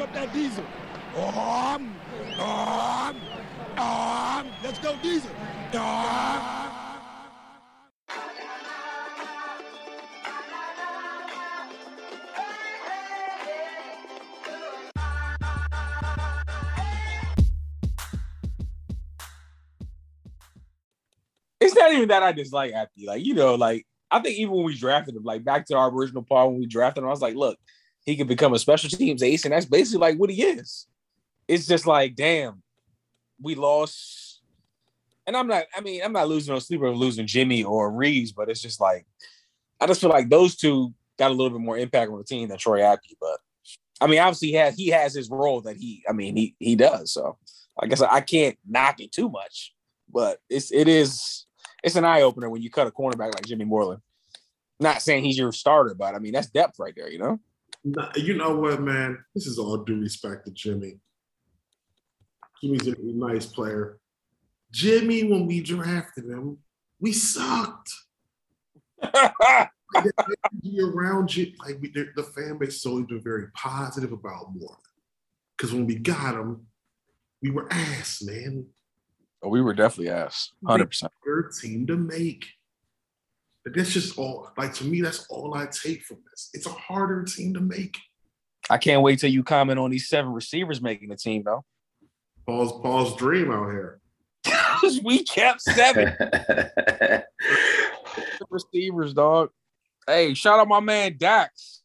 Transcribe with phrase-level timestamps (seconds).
[0.00, 0.64] up that diesel.
[1.16, 1.94] Um,
[2.38, 3.16] um,
[3.76, 5.30] um, let's go diesel.
[5.74, 6.70] Um.
[21.60, 23.04] It's not even that I dislike Apke.
[23.04, 25.90] Like, you know, like I think even when we drafted him, like back to our
[25.90, 27.58] original part when we drafted him, I was like, look,
[28.10, 30.86] he can become a special teams ace, and that's basically like what he is.
[31.48, 32.62] It's just like, damn,
[33.40, 34.42] we lost.
[35.26, 38.32] And I'm not, I mean, I'm not losing no sleep of losing Jimmy or Reaves,
[38.32, 39.06] but it's just like,
[39.80, 42.48] I just feel like those two got a little bit more impact on the team
[42.48, 43.16] than Troy Apke.
[43.20, 43.38] But
[44.00, 46.74] I mean, obviously he has he has his role that he, I mean, he he
[46.74, 47.12] does.
[47.12, 47.38] So
[47.78, 49.74] I guess I can't knock it too much,
[50.12, 51.46] but it's it is
[51.84, 54.02] it's an eye opener when you cut a cornerback like Jimmy Moreland.
[54.80, 57.38] Not saying he's your starter, but I mean that's depth right there, you know.
[57.84, 59.18] You know what, man?
[59.34, 61.00] This is all due respect to Jimmy.
[62.62, 63.98] Jimmy's a nice player.
[64.70, 66.58] Jimmy, when we drafted him,
[67.00, 67.92] we sucked.
[69.92, 74.54] The around you, like we, the, the fan base has always been very positive about
[74.54, 74.78] Moreland.
[75.56, 76.66] Because when we got him,
[77.42, 78.66] we were ass, man.
[79.42, 81.12] Oh, we were definitely ass, hundred percent.
[81.26, 82.46] Third team to make.
[83.64, 84.50] But that's just all.
[84.56, 86.50] Like to me, that's all I take from this.
[86.54, 87.98] It's a harder team to make.
[88.68, 91.64] I can't wait till you comment on these seven receivers making the team, though.
[92.46, 94.00] Paul's Paul's dream out here.
[95.04, 96.14] we kept seven
[98.50, 99.50] receivers, dog.
[100.06, 101.82] Hey, shout out my man Dax.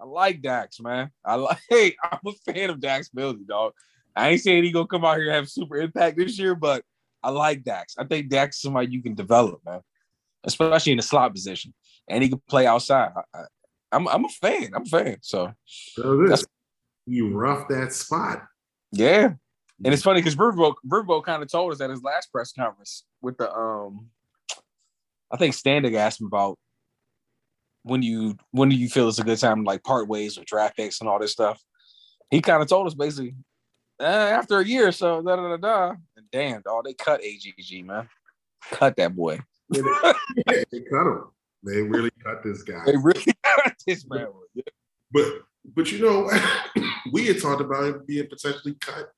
[0.00, 1.10] I like Dax, man.
[1.24, 1.58] I like.
[1.68, 3.72] Hey, I'm a fan of Dax Milne, dog.
[4.14, 6.82] I ain't saying he gonna come out here and have super impact this year, but
[7.22, 7.96] I like Dax.
[7.98, 9.80] I think Dax is somebody you can develop, man,
[10.46, 11.74] especially in the slot position,
[12.08, 13.10] and he can play outside.
[13.16, 13.44] I, I,
[13.92, 14.70] I'm I'm a fan.
[14.74, 15.18] I'm a fan.
[15.20, 15.52] So
[15.94, 16.34] So
[17.06, 18.44] you rough that spot.
[18.92, 19.32] yeah,
[19.84, 23.04] and it's funny because Riverboat Riverboat kind of told us at his last press conference
[23.20, 24.08] with the um,
[25.30, 26.58] I think Standing asked him about
[27.82, 30.46] when you when do you feel it's a good time to like part ways with
[30.46, 31.62] draft picks and all this stuff.
[32.30, 33.36] He kind of told us basically
[34.00, 35.94] uh, after a year or so, da da da da.
[36.16, 38.08] And damn, dog, they cut AGG, man.
[38.72, 39.38] Cut that boy.
[39.70, 41.24] they cut him.
[41.62, 42.82] They really cut this guy.
[42.86, 44.28] They really cut this man.
[45.12, 45.24] But
[45.74, 46.30] but you know,
[47.12, 49.10] we had talked about him being potentially cut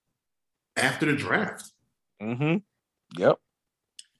[0.77, 1.71] after the draft.
[2.23, 2.59] Mm-hmm.
[3.21, 3.39] Yep.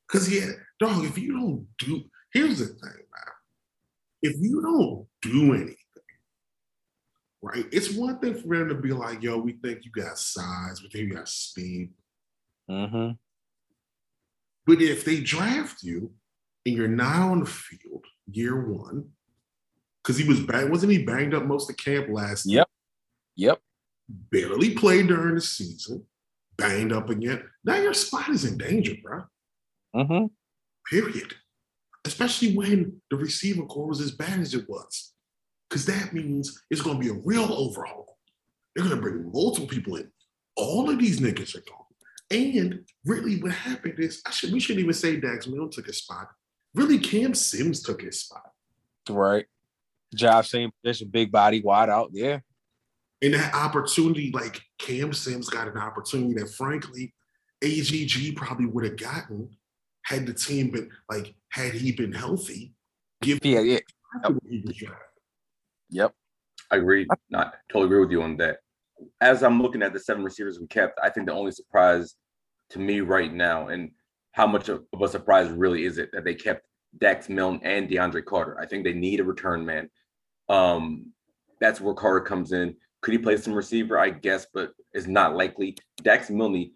[0.09, 3.35] Cause yeah, dog, if you don't do here's the thing, man.
[4.23, 5.77] If you don't do anything,
[7.43, 7.67] right?
[7.73, 10.89] It's one thing for them to be like, yo, we think you got size, we
[10.89, 11.91] think you got speed.
[12.71, 13.13] Mm-hmm.
[14.69, 16.13] But if they draft you
[16.67, 19.09] and you're not on the field year one,
[20.03, 22.59] because he was bang, wasn't he banged up most of camp last year?
[22.59, 22.69] Yep.
[23.37, 23.61] Yep.
[24.31, 26.05] Barely played during the season,
[26.59, 27.45] banged up again.
[27.65, 29.23] Now your spot is in danger, bro.
[29.97, 30.27] Mm-hmm.
[30.91, 31.33] Period.
[32.05, 35.15] Especially when the receiver core was as bad as it was.
[35.71, 38.19] Because that means it's going to be a real overhaul.
[38.77, 40.11] They're going to bring multiple people in.
[40.57, 41.88] All of these niggas are gone.
[42.31, 45.99] And really, what happened is, I should we shouldn't even say Dax Milne took his
[45.99, 46.29] spot.
[46.75, 48.51] Really, Cam Sims took his spot.
[49.09, 49.47] Right.
[50.15, 52.11] Job same position, big body, wide out.
[52.13, 52.41] Yeah.
[53.23, 57.15] And that opportunity, like Cam Sims got an opportunity that, frankly,
[57.63, 59.51] AGG probably would have gotten
[60.05, 62.75] had the team been like, had he been healthy.
[63.21, 63.61] Give Yeah.
[63.61, 63.79] Yeah.
[64.49, 65.03] he was drafted.
[65.91, 66.15] Yep.
[66.71, 67.07] I agree.
[67.31, 68.59] Not totally agree with you on that.
[69.21, 72.15] As I'm looking at the seven receivers we kept, I think the only surprise
[72.71, 73.91] to me right now, and
[74.33, 76.67] how much of a surprise really is it that they kept
[76.99, 78.59] Dax Milne and DeAndre Carter?
[78.61, 79.91] I think they need a return man.
[80.49, 81.13] Um,
[81.61, 82.77] that's where Carter comes in.
[83.01, 83.99] Could he play some receiver?
[83.99, 85.77] I guess, but it's not likely.
[86.03, 86.71] Dax Milne,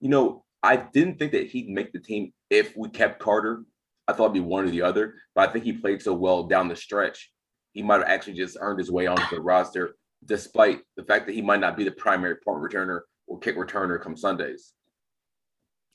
[0.00, 3.64] you know, I didn't think that he'd make the team if we kept Carter.
[4.06, 6.44] I thought it'd be one or the other, but I think he played so well
[6.44, 7.30] down the stretch
[7.78, 9.94] he might have actually just earned his way onto the roster,
[10.24, 14.00] despite the fact that he might not be the primary punt returner or kick returner
[14.00, 14.72] come Sundays.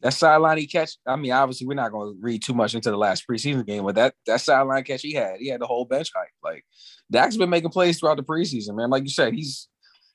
[0.02, 0.98] That sideline he catch.
[1.08, 3.86] I mean, obviously, we're not going to read too much into the last preseason game,
[3.86, 6.28] but that that sideline catch he had, he had the whole bench hype.
[6.44, 6.66] Like
[7.10, 8.90] Dax been making plays throughout the preseason, man.
[8.90, 9.70] Like you said, he's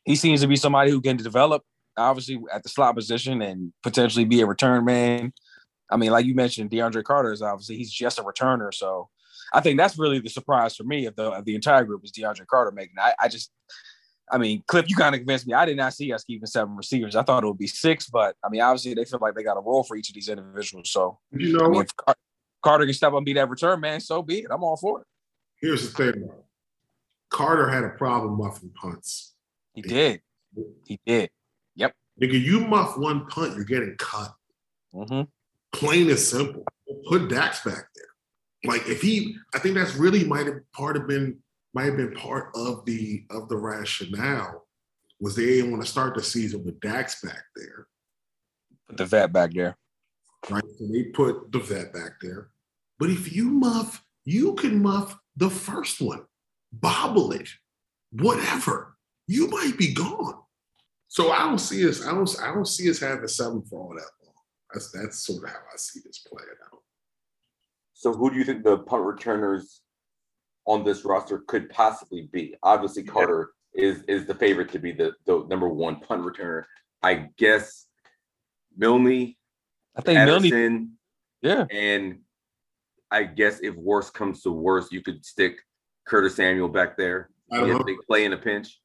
[0.05, 1.63] he seems to be somebody who can develop,
[1.97, 5.33] obviously, at the slot position and potentially be a return man.
[5.91, 9.09] I mean, like you mentioned, DeAndre Carter is obviously he's just a returner, so
[9.55, 12.13] I think that's really the surprise for me of the of the entire group is
[12.13, 12.97] DeAndre Carter making.
[12.99, 13.51] I, I just,
[14.31, 15.55] I mean, Cliff, you kind of convinced me.
[15.55, 17.17] I did not see us keeping seven receivers.
[17.17, 19.57] I thought it would be six, but I mean, obviously they feel like they got
[19.57, 20.91] a role for each of these individuals.
[20.91, 22.17] So You know I mean, if Car-
[22.63, 24.47] Carter can step up and be that return man, so be it.
[24.51, 25.07] I'm all for it.
[25.61, 26.29] Here's the thing.
[27.31, 29.35] Carter had a problem muffing punts.
[29.75, 30.21] He did.
[30.85, 31.31] He did.
[31.77, 31.95] Yep.
[32.21, 34.33] Nigga, you muff one punt, you're getting cut.
[34.93, 35.23] hmm
[35.73, 36.65] Plain and simple.
[37.09, 38.05] Put Dax back there.
[38.65, 41.39] Like if he, I think that's really might have part of been
[41.75, 44.67] might have been part of the of the rationale
[45.21, 47.87] was they didn't want to start the season with Dax back there,
[48.89, 49.77] Put the vet back there.
[50.51, 50.63] right?
[50.79, 52.51] So they put the vet back there.
[52.99, 56.25] But if you muff, you can muff the first one,
[56.73, 57.49] bobble it,
[58.13, 58.97] whatever.
[59.27, 60.35] You might be gone.
[61.09, 62.05] So I don't see us.
[62.07, 62.35] I don't.
[62.43, 64.35] I don't see us having seven for all that long.
[64.73, 66.81] That's that's sort of how I see this playing out.
[67.95, 69.81] So who do you think the punt returners
[70.69, 72.55] on this roster could possibly be?
[72.63, 76.65] Obviously, Carter is is the favorite to be the, the number one punt returner.
[77.03, 77.87] I guess
[78.77, 79.35] Milne,
[79.97, 80.93] I think Milne.
[81.41, 81.67] Yeah.
[81.71, 82.19] and
[83.11, 85.59] I guess if worse comes to worse, you could stick
[86.07, 87.31] Curtis Samuel back there.
[87.51, 87.85] I don't if know.
[87.85, 88.79] they play in a pinch.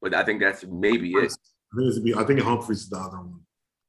[0.00, 1.16] But I think that's maybe it.
[1.16, 1.32] I think,
[1.76, 3.40] it's be, I think Humphries is the other one.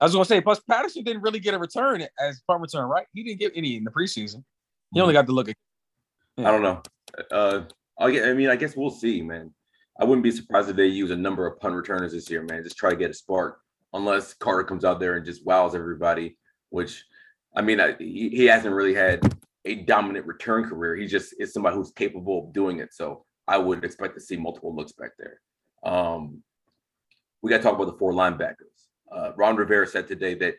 [0.01, 3.05] I was gonna say, plus Patterson didn't really get a return as punt return, right?
[3.13, 4.43] He didn't get any in the preseason.
[4.93, 5.19] He only mm-hmm.
[5.19, 5.55] got to look at.
[6.39, 6.81] I don't know.
[7.31, 7.61] Uh,
[7.99, 9.53] I mean, I guess we'll see, man.
[9.99, 12.63] I wouldn't be surprised if they use a number of punt returners this year, man.
[12.63, 13.59] Just try to get a spark,
[13.93, 16.37] unless Carter comes out there and just wows everybody.
[16.69, 17.03] Which,
[17.55, 19.21] I mean, I, he, he hasn't really had
[19.65, 20.95] a dominant return career.
[20.95, 22.93] He just is somebody who's capable of doing it.
[22.93, 25.41] So I would expect to see multiple looks back there.
[25.83, 26.43] Um,
[27.41, 28.55] we got to talk about the four linebackers.
[29.11, 30.55] Uh, Ron Rivera said today that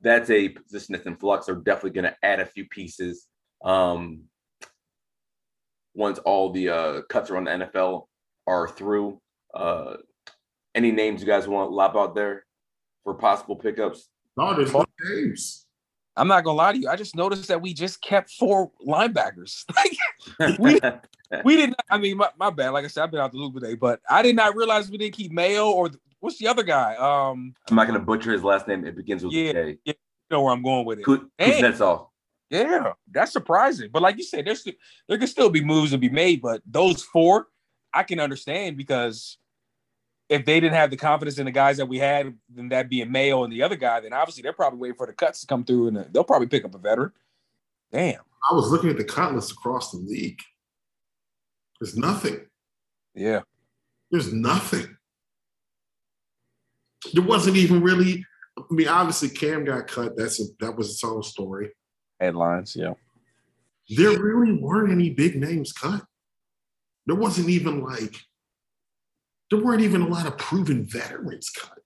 [0.00, 1.46] that's a position that's in flux.
[1.46, 3.28] They're definitely going to add a few pieces.
[3.64, 4.24] Um,
[5.94, 8.06] once all the uh, cuts around the NFL
[8.46, 9.20] are through.
[9.54, 9.94] Uh,
[10.74, 12.44] any names you guys want to lob out there
[13.04, 14.08] for possible pickups?
[14.36, 15.66] No, there's no games.
[16.16, 16.88] I'm not gonna lie to you.
[16.88, 19.64] I just noticed that we just kept four linebackers.
[20.38, 20.80] Like We-
[21.44, 21.76] we didn't.
[21.90, 22.70] I mean, my, my bad.
[22.70, 24.98] Like I said, I've been out the loop today, but I did not realize we
[24.98, 26.94] didn't keep Mayo or the, what's the other guy?
[26.96, 28.84] Um, I'm not going to butcher his last name.
[28.86, 29.50] It begins with Yeah.
[29.50, 29.78] a K.
[29.86, 29.94] you
[30.30, 31.04] know where I'm going with it.
[31.06, 31.60] Ku- Hey.
[31.62, 32.08] Kuznetsov.
[32.52, 33.88] Yeah, that's surprising.
[33.90, 34.68] But like you said, there's
[35.08, 36.42] there can still be moves to be made.
[36.42, 37.46] But those four,
[37.94, 39.38] I can understand because
[40.28, 43.10] if they didn't have the confidence in the guys that we had, then that being
[43.10, 45.64] Mayo and the other guy, then obviously they're probably waiting for the cuts to come
[45.64, 47.12] through, and they'll probably pick up a veteran.
[47.90, 48.20] Damn.
[48.50, 50.40] I was looking at the cut list across the league.
[51.80, 52.38] There's nothing.
[53.14, 53.40] Yeah.
[54.10, 54.94] There's nothing.
[57.14, 58.26] There wasn't even really.
[58.58, 60.18] I mean, obviously Cam got cut.
[60.18, 61.70] That's a, that was its own story.
[62.22, 62.76] Headlines.
[62.76, 62.94] Yeah.
[63.88, 66.04] There really weren't any big names cut.
[67.06, 68.14] There wasn't even like.
[69.50, 71.78] There weren't even a lot of proven veterans cut.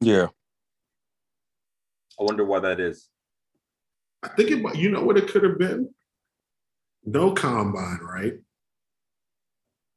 [0.00, 0.26] Yeah.
[2.18, 3.08] I wonder why that is.
[4.24, 4.60] I think it.
[4.60, 5.94] might- You know what it could have been?
[7.04, 8.34] No combine, right?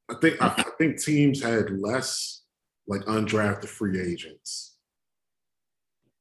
[0.10, 2.44] I think I, I think teams had less
[2.88, 4.76] like undrafted free agents,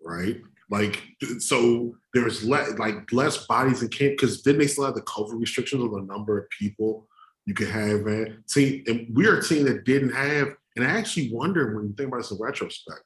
[0.03, 0.37] right?
[0.71, 1.03] Like
[1.39, 5.41] so, there's less like less bodies in camp because then they still have the COVID
[5.41, 7.09] restrictions on the number of people
[7.47, 8.03] you could have.
[8.03, 10.49] Man, team and we're a team that didn't have.
[10.77, 13.01] And I actually wonder when you think about this in retrospect,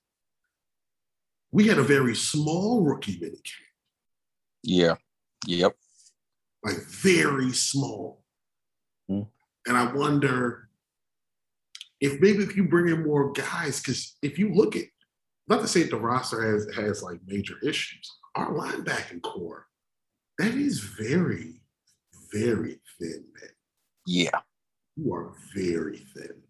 [1.52, 3.50] we had a very small rookie minicamp
[4.62, 4.94] Yeah.
[5.46, 5.76] Yep.
[6.64, 8.22] like very small.
[9.08, 9.22] Hmm.
[9.66, 10.68] And I wonder
[12.00, 14.84] if maybe if you bring in more guys, because if you look at,
[15.48, 19.66] not to say the roster has has like major issues, our linebacking core,
[20.38, 21.60] that is very,
[22.32, 23.50] very thin, man.
[24.06, 24.40] Yeah.
[24.96, 26.42] You are very thin.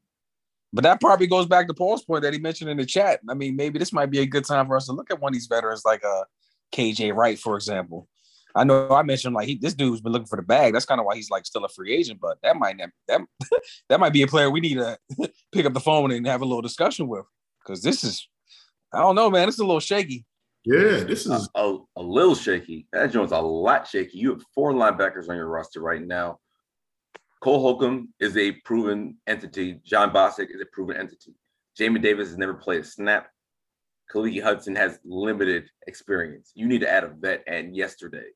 [0.73, 3.21] But that probably goes back to Paul's point that he mentioned in the chat.
[3.29, 5.31] I mean, maybe this might be a good time for us to look at one
[5.31, 6.25] of these veterans like uh
[6.73, 8.09] KJ Wright, for example.
[8.55, 10.73] I know I mentioned like he this dude's been looking for the bag.
[10.73, 13.21] That's kind of why he's like still a free agent, but that might not, that
[13.89, 14.99] that might be a player we need to
[15.53, 17.25] pick up the phone and have a little discussion with.
[17.65, 18.29] Because this is
[18.95, 19.49] I don't know, man.
[19.49, 20.25] It's a little shaky.
[20.65, 22.87] Yeah, this is a, a little shaky.
[22.93, 24.19] That joint's a lot shaky.
[24.19, 26.39] You have four linebackers on your roster right now.
[27.43, 29.81] Cole Holcomb is a proven entity.
[29.85, 31.35] Jon Bostic is a proven entity.
[31.79, 33.29] Jamin Davis has never played a snap.
[34.13, 36.53] Khaleke Hudson has limited experience.
[36.55, 38.27] You need to add a vet and yesterday.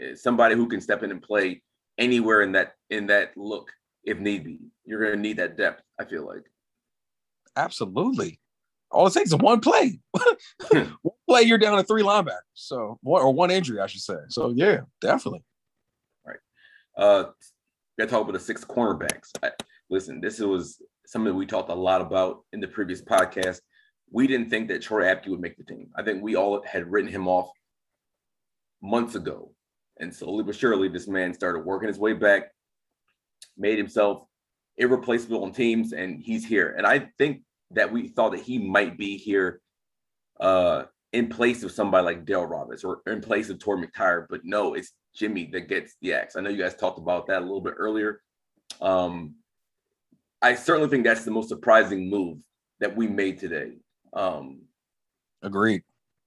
[0.00, 1.62] Uh, Somebody who can step in and play
[1.98, 3.70] anywhere in that in that look
[4.04, 4.58] if need be.
[4.86, 6.44] You're gonna need that depth, I feel like.
[7.56, 8.40] Absolutely.
[8.90, 10.00] All it takes is one play.
[10.70, 10.96] one
[11.28, 12.38] play, you're down to three linebackers.
[12.54, 14.16] So one or one injury, I should say.
[14.28, 15.44] So yeah, definitely.
[16.26, 16.38] Right.
[16.96, 17.24] Uh,
[17.98, 19.30] got to talk about the six cornerbacks.
[19.42, 19.50] I,
[19.90, 23.60] listen, this was something we talked a lot about in the previous podcast.
[24.10, 25.90] We didn't think that Troy Apke would make the team.
[25.96, 27.50] I think we all had written him off
[28.82, 29.52] months ago,
[30.00, 32.50] and slowly but surely, this man started working his way back,
[33.56, 34.22] made himself
[34.78, 36.74] irreplaceable on teams, and he's here.
[36.78, 39.60] And I think that we thought that he might be here
[40.40, 44.40] uh, in place of somebody like Dale Roberts or in place of Torry McTyer, but
[44.44, 46.36] no, it's Jimmy that gets the axe.
[46.36, 48.20] I know you guys talked about that a little bit earlier.
[48.80, 49.34] Um,
[50.40, 52.38] I certainly think that's the most surprising move
[52.80, 53.72] that we made today.
[54.12, 54.62] Um,
[55.42, 55.82] Agreed.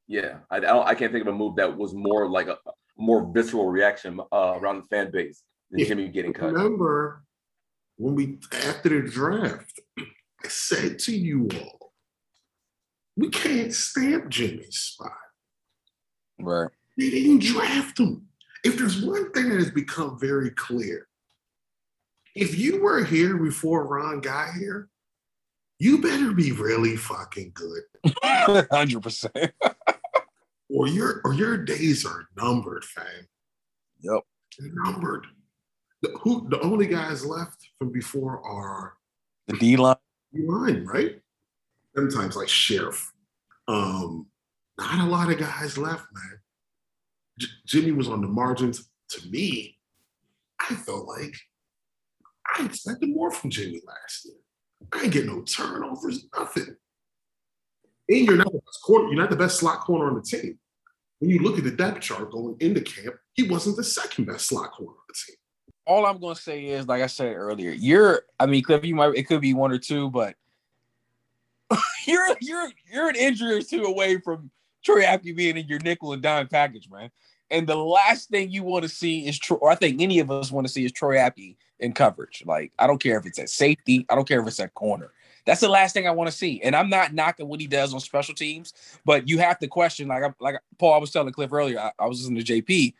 [0.08, 2.58] Yeah, I, I, don't, I can't think of a move that was more like a,
[2.68, 6.52] a more visceral reaction uh, around the fan base than Yeah, Jimmy getting cut.
[6.52, 7.24] Remember
[7.98, 9.80] when we after the draft,
[10.44, 11.94] I said to you all,
[13.18, 15.12] we can't stamp Jimmy's spot.
[16.40, 16.70] Right.
[16.98, 18.28] They didn't draft him.
[18.64, 21.08] If there's one thing that has become very clear,
[22.36, 24.90] if you were here before Ron got here,
[25.80, 27.82] you better be really fucking good,
[28.72, 29.52] Hundred percent.
[30.70, 33.28] or your or your days are numbered, fam.
[34.02, 34.22] Yep.
[34.60, 35.26] Numbered.
[36.04, 38.94] The, who the only guys left from before are
[39.48, 39.96] The D line.
[40.34, 41.20] Line, right?
[41.96, 43.12] Sometimes like Scherff.
[43.68, 44.28] Um,
[44.78, 46.40] not a lot of guys left, man.
[47.40, 48.90] J- Jimmy was on the margins.
[49.10, 49.78] To me,
[50.60, 51.36] I felt like
[52.58, 54.36] I expected more from Jimmy last year.
[54.94, 56.76] I ain't get no turnovers, nothing.
[58.10, 60.58] And you're not the best corner, you're not the best slot corner on the team.
[61.20, 64.48] When you look at the depth chart going into camp, he wasn't the second best
[64.48, 65.36] slot corner on the team.
[65.86, 68.24] All I'm gonna say is, like I said earlier, you're.
[68.40, 69.16] I mean, Cliff, you might.
[69.16, 70.36] It could be one or two, but
[72.08, 74.52] you're you're you're an injury or two away from
[74.84, 77.10] Troy Apke being in your nickel and dime package, man.
[77.50, 80.32] And the last thing you want to see is Troy, or I think any of
[80.32, 82.44] us want to see is Troy Apke in coverage.
[82.46, 85.12] Like, I don't care if it's at safety, I don't care if it's at corner.
[85.46, 86.62] That's the last thing I want to see.
[86.62, 88.74] And I'm not knocking what he does on special teams,
[89.04, 92.06] but you have to question, like, like Paul, I was telling Cliff earlier, I, I
[92.06, 92.94] was listening to JP,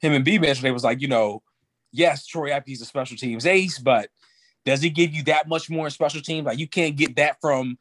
[0.00, 1.42] him and B mentioned it was like, you know,
[1.92, 4.10] yes, Troy Apke's a special teams ace, but
[4.64, 6.46] does he give you that much more in special teams?
[6.46, 7.78] Like, you can't get that from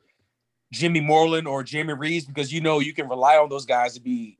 [0.71, 4.01] Jimmy Moreland or Jamie Reaves because you know you can rely on those guys to
[4.01, 4.37] be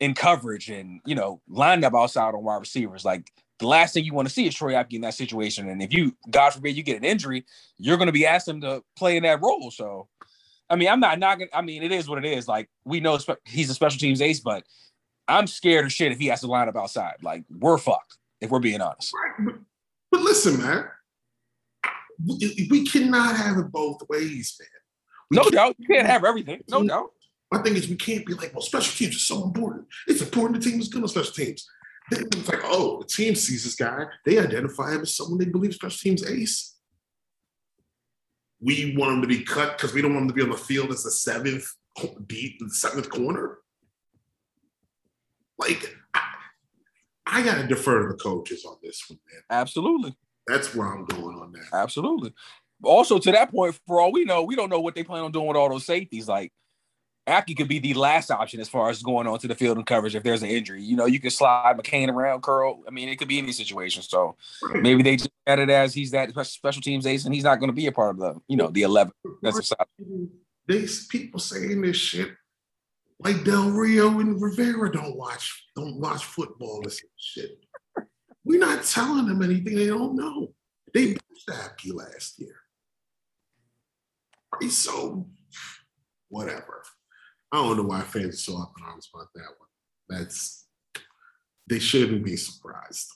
[0.00, 3.04] in coverage and you know lined up outside on wide receivers.
[3.04, 5.68] Like the last thing you want to see is Troy Apke in that situation.
[5.68, 7.44] And if you, God forbid, you get an injury,
[7.78, 9.70] you're going to be asked him to play in that role.
[9.70, 10.08] So,
[10.68, 11.48] I mean, I'm not knocking.
[11.52, 12.48] I mean, it is what it is.
[12.48, 14.64] Like we know he's a special teams ace, but
[15.28, 17.16] I'm scared of shit if he has to line up outside.
[17.22, 19.12] Like we're fucked if we're being honest.
[19.14, 19.46] Right.
[19.46, 19.54] But,
[20.10, 20.86] but listen, man,
[22.24, 24.68] we, we cannot have it both ways, man.
[25.30, 26.62] We No doubt, you can't have everything.
[26.68, 27.10] No doubt.
[27.50, 29.86] My thing is, we can't be like, well, special teams are so important.
[30.06, 31.66] It's important the team is good on special teams.
[32.10, 35.46] Then it's like, oh, the team sees this guy, they identify him as someone they
[35.46, 36.76] believe special teams ace.
[38.60, 40.56] We want him to be cut because we don't want him to be on the
[40.56, 41.66] field as the seventh
[42.26, 43.58] deep, the seventh corner.
[45.58, 45.96] Like,
[47.26, 49.42] I, got to defer to the coaches on this one, man.
[49.50, 50.16] Absolutely.
[50.46, 51.66] That's where I'm going on that.
[51.72, 52.32] Absolutely.
[52.82, 55.32] Also, to that point, for all we know, we don't know what they plan on
[55.32, 56.28] doing with all those safeties.
[56.28, 56.52] Like,
[57.26, 60.14] Aki could be the last option as far as going onto the field and coverage
[60.14, 60.82] if there's an injury.
[60.82, 62.82] You know, you can slide McCain around, curl.
[62.86, 64.02] I mean, it could be any situation.
[64.02, 64.36] So
[64.74, 67.70] maybe they just had it as he's that special teams ace, and he's not going
[67.70, 69.14] to be a part of the, you know, the eleven.
[69.40, 69.86] That's a side.
[70.68, 72.30] they people saying this shit
[73.20, 77.58] like Del Rio and Rivera don't watch don't watch football and shit.
[78.44, 80.52] We're not telling them anything they don't know.
[80.92, 82.56] They benched last year.
[84.52, 85.26] Right, so
[86.28, 86.82] whatever.
[87.52, 89.68] I don't know why fans are so up in arms about that one.
[90.08, 90.66] That's
[91.66, 93.08] they shouldn't be surprised.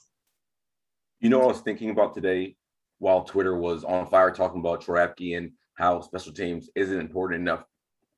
[1.19, 2.55] You know what I was thinking about today
[2.97, 7.41] while Twitter was on fire talking about Troy Apke and how special teams isn't important
[7.41, 7.63] enough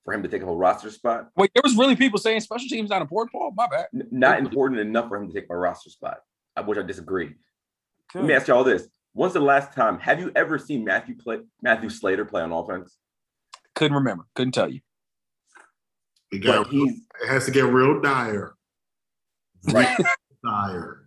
[0.04, 1.30] for him to take up a roster spot.
[1.36, 3.52] Wait, there was really people saying special teams not important, Paul.
[3.56, 3.86] My bad.
[3.94, 6.18] N- not important enough for him to take up a roster spot.
[6.56, 7.36] I which I disagree.
[8.14, 8.88] Let me ask y'all this.
[9.14, 12.98] When's the last time have you ever seen Matthew play Matthew Slater play on offense?
[13.76, 14.26] Couldn't remember.
[14.36, 14.82] Couldn't tell you.
[16.32, 18.56] It, But got, he's it has to get real dire.
[19.72, 19.98] right.
[20.44, 21.06] Dire.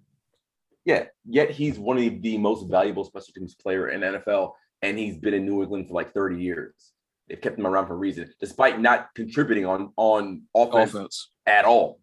[0.85, 5.17] Yeah, yet he's one of the most valuable special teams player in NFL, and he's
[5.17, 6.93] been in New England for like 30 years.
[7.29, 11.31] They've kept him around for a reason, despite not contributing on on offense, Offense.
[11.47, 12.01] at all.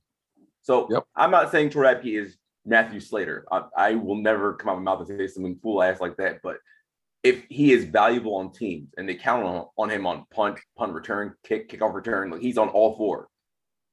[0.64, 1.04] So Yep.
[1.16, 3.46] I'm not saying Troy Apke is Matthew Slater.
[3.52, 6.18] I, I will never come out of my mouth and say something fool ass like
[6.18, 6.40] that.
[6.44, 6.58] But
[7.24, 10.94] if he is valuable on teams and they count on, on him on punt, punt
[10.94, 13.28] return, kick, kickoff return, like he's on all four.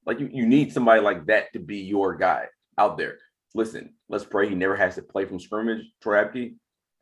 [0.06, 2.46] Like you, you need somebody like that to be your guy
[2.78, 3.18] out there.
[3.54, 6.54] Listen, let's pray he never has to play from scrimmage, Troy Apke,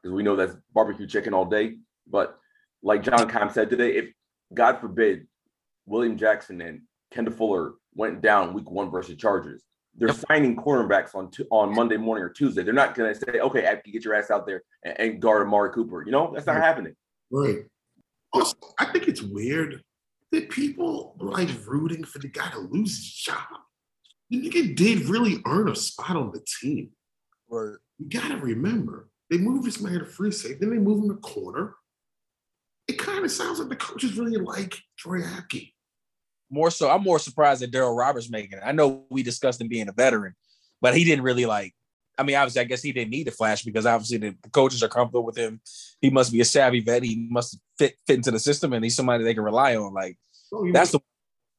[0.03, 1.77] because we know that's barbecue chicken all day.
[2.09, 2.39] But
[2.87, 4.13] like John Keim said today, if
[4.55, 5.27] God forbid
[5.87, 9.63] William Jackson and Kendall Fuller went down week one versus Chargers,
[9.97, 12.63] they're signing cornerbacks on tu- on Monday morning or Tuesday.
[12.63, 15.43] They're not going to say, okay, Apke, get your ass out there and, and guard
[15.47, 16.05] Amari Cooper.
[16.07, 16.63] You know, that's not Right.
[16.65, 16.95] happening.
[17.31, 17.65] Right.
[18.33, 19.83] Also, I think it's weird
[20.31, 23.39] that people like rooting for the guy to lose his job.
[24.31, 26.91] The nigga did really earn a spot on the team.
[27.49, 27.77] Right.
[27.99, 31.17] You gotta remember, they moved this man to free safety, then they move him to
[31.21, 31.75] corner.
[32.89, 35.73] It kind of sounds like the coaches really like Troy Apke.
[36.51, 38.63] More so, I'm more surprised that Daryl Roberts making it.
[38.65, 40.35] I know we discussed him being a veteran,
[40.81, 41.75] but he didn't really like.
[42.19, 44.89] I mean, obviously, I guess he didn't need to flash because obviously the coaches are
[44.89, 45.61] comfortable with him.
[46.01, 47.03] He must be a savvy vet.
[47.03, 49.93] He must fit fit into the system, and he's somebody they can rely on.
[49.93, 50.17] Like
[50.53, 51.01] Oh, that's the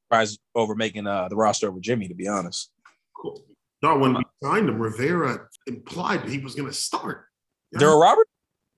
[0.06, 2.72] surprise over making uh, the roster over Jimmy, to be honest.
[3.16, 3.44] cool.
[3.84, 7.26] No, when we signed him, Rivera implied that he was gonna start.
[7.74, 8.32] Yeah, Daryl Roberts.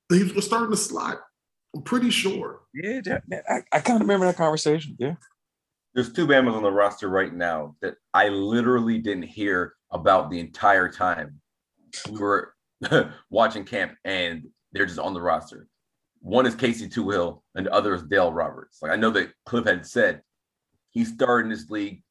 [0.09, 1.19] he was gonna start in the slot.
[1.75, 2.61] I'm pretty sure.
[2.73, 4.95] Yeah, that- that- I, I kind of remember that conversation.
[4.99, 5.15] Yeah.
[5.93, 10.39] There's two Bama's on the roster right now that I literally didn't hear about the
[10.39, 11.41] entire time
[12.11, 12.53] we were
[13.29, 15.67] watching camp, and they're just on the roster.
[16.21, 18.79] One is Casey Toohill, and the other is Dale Roberts.
[18.81, 20.21] Like I know that Cliff had said
[20.91, 22.03] he's starting this league.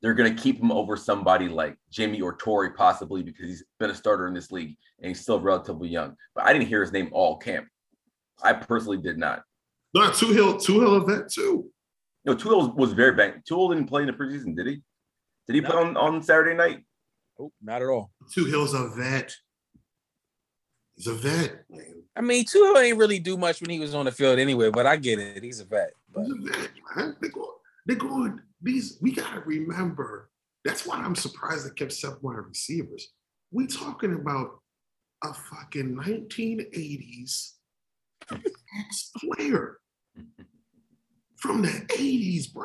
[0.00, 3.94] They're gonna keep him over somebody like Jimmy or Torrey, possibly because he's been a
[3.94, 6.16] starter in this league and he's still relatively young.
[6.34, 7.66] But I didn't hear his name all camp.
[8.42, 9.42] I personally did not.
[9.94, 11.70] No, Toohill, two hill event too.
[12.24, 13.42] No, Tool was very bad.
[13.46, 14.82] Tool didn't play in the preseason, did he?
[15.46, 15.70] Did he No.
[15.70, 16.84] play on, on Saturday night?
[17.38, 18.12] Oh, not at all.
[18.34, 19.34] Toohill's a vet.
[20.96, 22.02] He's a vet, man.
[22.16, 24.86] I mean, Tua ain't really do much when he was on the field anyway, but
[24.86, 25.42] I get it.
[25.42, 25.90] He's a vet.
[26.14, 27.16] But He's a vet, man.
[27.20, 27.48] They're going,
[27.86, 30.30] they're going, these, we gotta remember.
[30.64, 33.08] That's why I'm surprised they kept seven wide receivers.
[33.50, 34.60] We talking about
[35.22, 36.72] a fucking 1980s
[37.22, 37.53] ex
[39.16, 39.78] player
[41.36, 42.64] from the 80s, bro.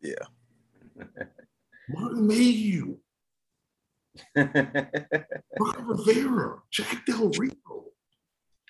[0.00, 0.14] Yeah.
[1.88, 2.96] Martin Mayhew,
[4.36, 7.52] Ron Rivera, Jack Del Rio.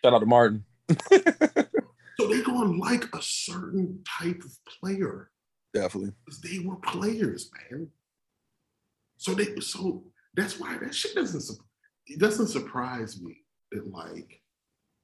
[0.05, 0.65] shout out to Martin.
[2.21, 5.31] So they're going to like a certain type of player
[5.73, 6.13] Definitely.
[6.25, 7.89] because they were players, man.
[9.17, 10.05] So they so
[10.37, 11.57] that's why that shit doesn't su-
[12.07, 13.39] it doesn't surprise me
[13.73, 14.41] that like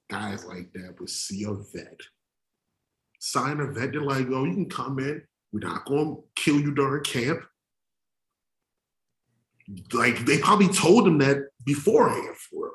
[0.09, 2.01] guys like that would see a vet,
[3.21, 3.93] sign a vet.
[3.93, 5.23] They're like, "Oh, you can come in.
[5.53, 7.41] We're not going to kill you during camp."
[9.93, 12.73] Like they probably told him that beforehand for him.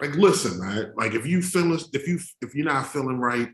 [0.00, 0.92] Like, listen, man.
[0.96, 3.48] Like, if you feel if you if you're not feeling right,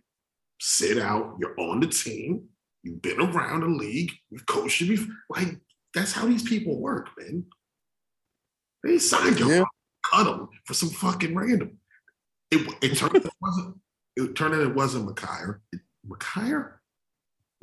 [0.60, 1.36] sit out.
[1.38, 2.48] You're on the team.
[2.82, 4.10] You've been around the league.
[4.30, 4.98] You've coached you.
[4.98, 5.60] bef- Like,
[5.94, 7.44] that's how these people work, man.
[8.82, 9.64] They signed you, Yeah.
[10.10, 11.78] cut them for some fucking random.
[12.52, 13.76] It, it turned out it wasn't.
[14.14, 15.60] It turned out it wasn't McKire.
[16.06, 16.72] McKire.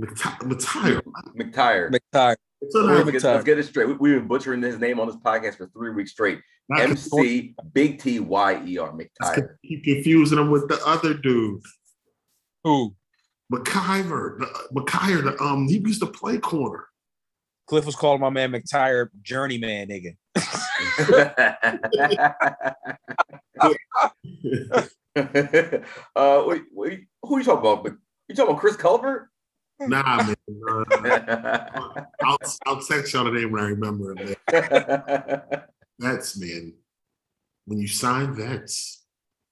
[0.02, 1.02] McTyer.
[1.38, 1.92] McTyer.
[1.92, 2.36] McTyer.
[2.70, 3.88] So Let's get, let's get it straight.
[3.88, 6.40] We, we've been butchering his name on this podcast for three weeks straight.
[6.68, 9.56] not MC Big T Y E R McTyer.
[9.64, 11.62] keep confusing them with the other dude,
[12.64, 12.96] Who?
[13.54, 14.40] McIver.
[14.40, 15.24] The, McKire.
[15.24, 16.86] The um, he used to play corner.
[17.68, 20.18] Cliff was calling my man McTyer journeyman nigga.
[26.16, 27.86] uh, wait, wait, who are you talking about?
[28.28, 29.32] You talking about Chris Culver?
[29.80, 30.36] Nah, man.
[30.70, 30.84] Uh,
[32.24, 34.38] I'll, I'll text y'all the name when I remember it.
[34.52, 35.62] Man.
[36.00, 36.74] Vets, man.
[37.66, 39.06] When you sign vets,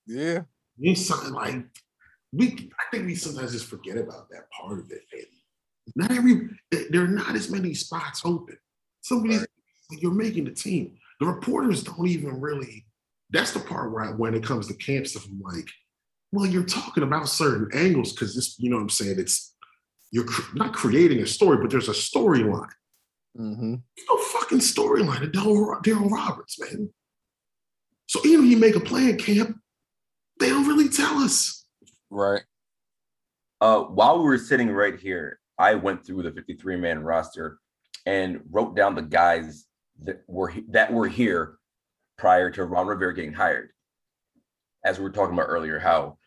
[0.05, 0.41] Yeah.
[0.77, 1.63] you sign like
[2.33, 2.69] we.
[2.79, 5.01] I think we sometimes just forget about that part of it.
[5.13, 5.23] Man.
[5.95, 6.49] Not every
[6.89, 8.57] there are not as many spots open.
[9.01, 9.45] Some of these
[9.91, 10.97] you're making the team.
[11.19, 12.85] The reporters don't even really.
[13.29, 15.67] That's the part where I, when it comes to camp stuff, I'm like,
[16.31, 19.19] well, you're talking about certain angles because this, you know what I'm saying?
[19.19, 19.55] It's
[20.11, 22.69] you're cr- not creating a story, but there's a storyline.
[23.37, 23.75] Mm-hmm.
[24.09, 26.89] No fucking storyline to Daryl Daryl Roberts, man.
[28.07, 29.57] So even if you make a play in camp,
[30.39, 31.65] they don't really tell us.
[32.09, 32.43] Right.
[33.59, 37.59] Uh, while we were sitting right here, I went through the 53 man roster
[38.05, 39.66] and wrote down the guys
[40.03, 41.57] that were that were here
[42.17, 43.69] prior to Ron Rivera getting hired.
[44.83, 46.17] As we were talking about earlier, how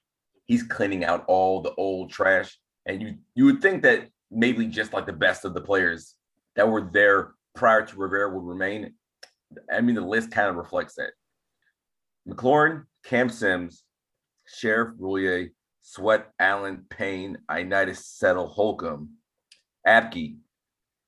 [0.47, 4.93] he's cleaning out all the old trash, and you you would think that maybe just
[4.93, 6.15] like the best of the players
[6.57, 8.95] that were there prior to Rivera would remain.
[9.73, 11.11] I mean, the list kind of reflects that.
[12.29, 13.83] McLaurin, Cam Sims,
[14.47, 19.11] Scherff Roullier, Sweat, Allen, Payne, Ioannidis, Settle, Holcomb,
[19.87, 20.37] Apke,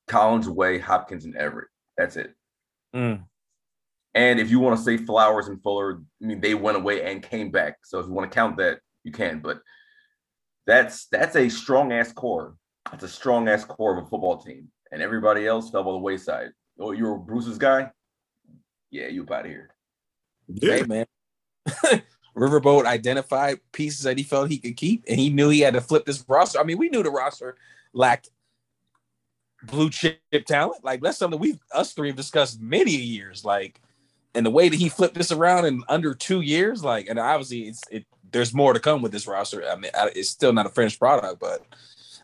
[0.07, 1.69] Collins, Way, Hopkins, and Everett.
[1.97, 2.33] That's it.
[2.95, 3.23] Mm.
[4.15, 7.23] And if you want to say Flowers and Fuller, I mean they went away and
[7.23, 7.77] came back.
[7.83, 9.39] So if you want to count that, you can.
[9.39, 9.59] But
[10.65, 12.55] that's that's a strong ass core.
[12.91, 14.69] That's a strong ass core of a football team.
[14.91, 16.49] And everybody else fell by the wayside.
[16.79, 17.89] Oh, you were Bruce's guy?
[18.91, 19.69] Yeah, you up out of here.
[20.47, 20.75] Yeah.
[20.75, 21.05] Hey man.
[22.37, 25.81] Riverboat identified pieces that he felt he could keep, and he knew he had to
[25.81, 26.59] flip this roster.
[26.59, 27.57] I mean, we knew the roster
[27.93, 28.29] lacked
[29.63, 30.83] blue chip talent.
[30.83, 33.43] Like that's something we us three have discussed many years.
[33.45, 33.79] Like,
[34.35, 37.61] and the way that he flipped this around in under two years, like, and obviously
[37.63, 38.05] it's it.
[38.31, 39.63] There's more to come with this roster.
[39.67, 41.63] I mean, it's still not a finished product, but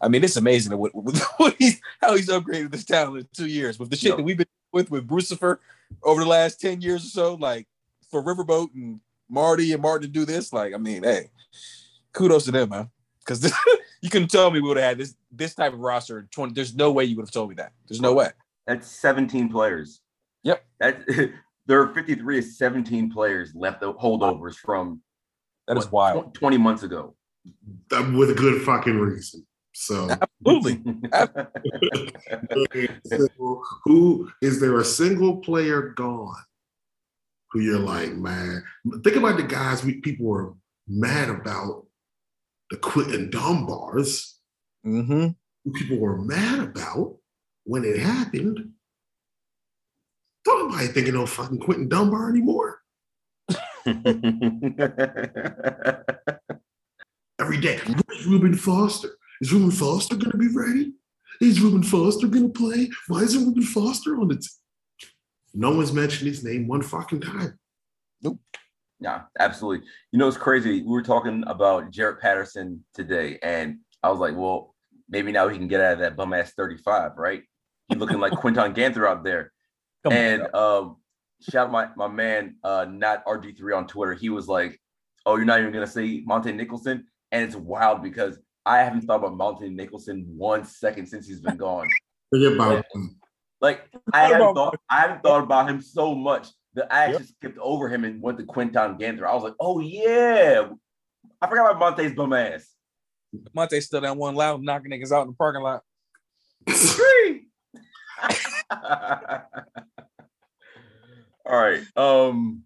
[0.02, 0.92] I mean, it's amazing what,
[1.38, 4.38] what he's, how he's upgraded this talent in two years with the shit that we've
[4.38, 5.60] been with with Brucifer
[6.04, 7.34] over the last ten years or so.
[7.36, 7.68] Like
[8.10, 11.30] for Riverboat and Marty and Martin to do this, like, I mean, hey,
[12.14, 12.90] kudos to them, man.
[13.20, 13.42] Because
[14.02, 16.28] you couldn't tell me we would have had this this type of roster.
[16.32, 17.74] 20, there's no way you would have told me that.
[17.88, 18.30] There's no way.
[18.68, 20.02] That's 17 players.
[20.44, 20.64] Yep.
[20.80, 21.02] That
[21.66, 25.02] there are 53 is 17 players left the holdovers from
[25.68, 26.34] that is what, wild.
[26.34, 27.16] 20 months ago.
[27.92, 29.46] With a good fucking reason.
[29.74, 30.10] So
[30.46, 30.82] absolutely.
[33.06, 36.36] so, who is there a single player gone
[37.52, 38.64] who you're like, man?
[39.04, 40.54] Think about the guys we people were
[40.88, 41.86] mad about
[42.70, 44.34] the Quinton Dunbars.
[44.86, 45.28] Mm-hmm.
[45.66, 47.18] Who people were mad about
[47.66, 48.72] when it happened.
[50.46, 52.80] Don't nobody thinking no fucking Quinton Dunbar anymore.
[57.40, 59.10] Every day, where's Reuben Foster?
[59.42, 60.94] Is Reuben Foster going to be ready?
[61.42, 62.90] Is Reuben Foster going to play?
[63.08, 64.50] Why isn't Reuben Foster on the team?
[65.54, 67.58] No one's mentioned his name one fucking time.
[68.22, 68.40] Nope.
[69.00, 69.88] Yeah, absolutely.
[70.12, 70.82] You know, it's crazy.
[70.82, 74.76] We were talking about Jaret Patterson today, and I was like, well,
[75.08, 77.44] maybe now he can get out of that bum ass 35, right?
[77.88, 79.52] He's looking like Quinton Ganther out there.
[80.04, 80.98] Come and on, um,
[81.50, 84.14] shout out my, my man, uh, not RG3 on Twitter.
[84.14, 84.80] He was like,
[85.26, 87.06] Oh, you're not even gonna say Montae Nicholson?
[87.32, 91.58] And it's wild because I haven't thought about Montae Nicholson one second since he's been
[91.58, 91.88] gone.
[92.30, 93.18] Forget about him.
[93.62, 96.48] Like I haven't thought I haven't thought about him so much
[96.80, 97.36] that I actually yep.
[97.38, 99.28] skipped over him and went to Quinton Ganther.
[99.28, 100.70] I was like, oh yeah.
[101.42, 102.68] I forgot about Montae's bum ass.
[103.56, 105.82] Montae still that one loud knocking niggas out in the parking lot.
[111.46, 111.82] All right.
[111.96, 112.64] Um,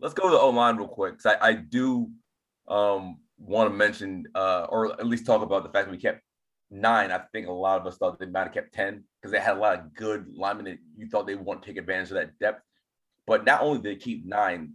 [0.00, 1.22] let's go to the O line real quick.
[1.22, 2.10] Cause I, I do
[2.68, 6.20] um want to mention uh, or at least talk about the fact that we kept
[6.70, 7.10] nine.
[7.10, 9.56] I think a lot of us thought they might have kept 10 because they had
[9.56, 12.38] a lot of good linemen that you thought they want to take advantage of that
[12.38, 12.62] depth.
[13.26, 14.74] But not only did they keep nine,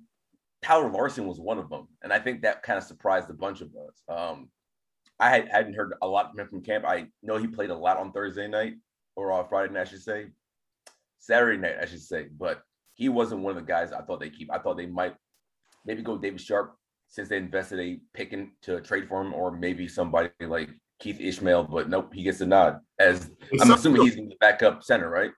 [0.63, 1.87] Tyler Larsen was one of them.
[2.01, 4.03] And I think that kind of surprised a bunch of us.
[4.09, 4.49] Um,
[5.19, 6.85] I had, hadn't heard a lot from him from camp.
[6.85, 8.73] I know he played a lot on Thursday night
[9.15, 10.27] or on Friday night, I should say.
[11.19, 12.27] Saturday night, I should say.
[12.37, 12.61] But
[12.93, 14.51] he wasn't one of the guys I thought they keep.
[14.51, 15.15] I thought they might
[15.85, 16.75] maybe go David Sharpe
[17.07, 21.65] since they invested a picking to trade for him, or maybe somebody like Keith Ismael.
[21.65, 22.79] but nope, he gets a nod.
[22.99, 23.29] As
[23.61, 25.31] I'm assuming he's going to back up center, right?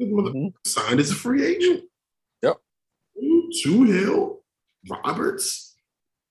[0.00, 0.48] Mm-hmm.
[0.66, 1.84] Signed as a free agent.
[3.54, 3.74] Yep.
[3.74, 4.36] Toohill,
[4.88, 5.76] Roberts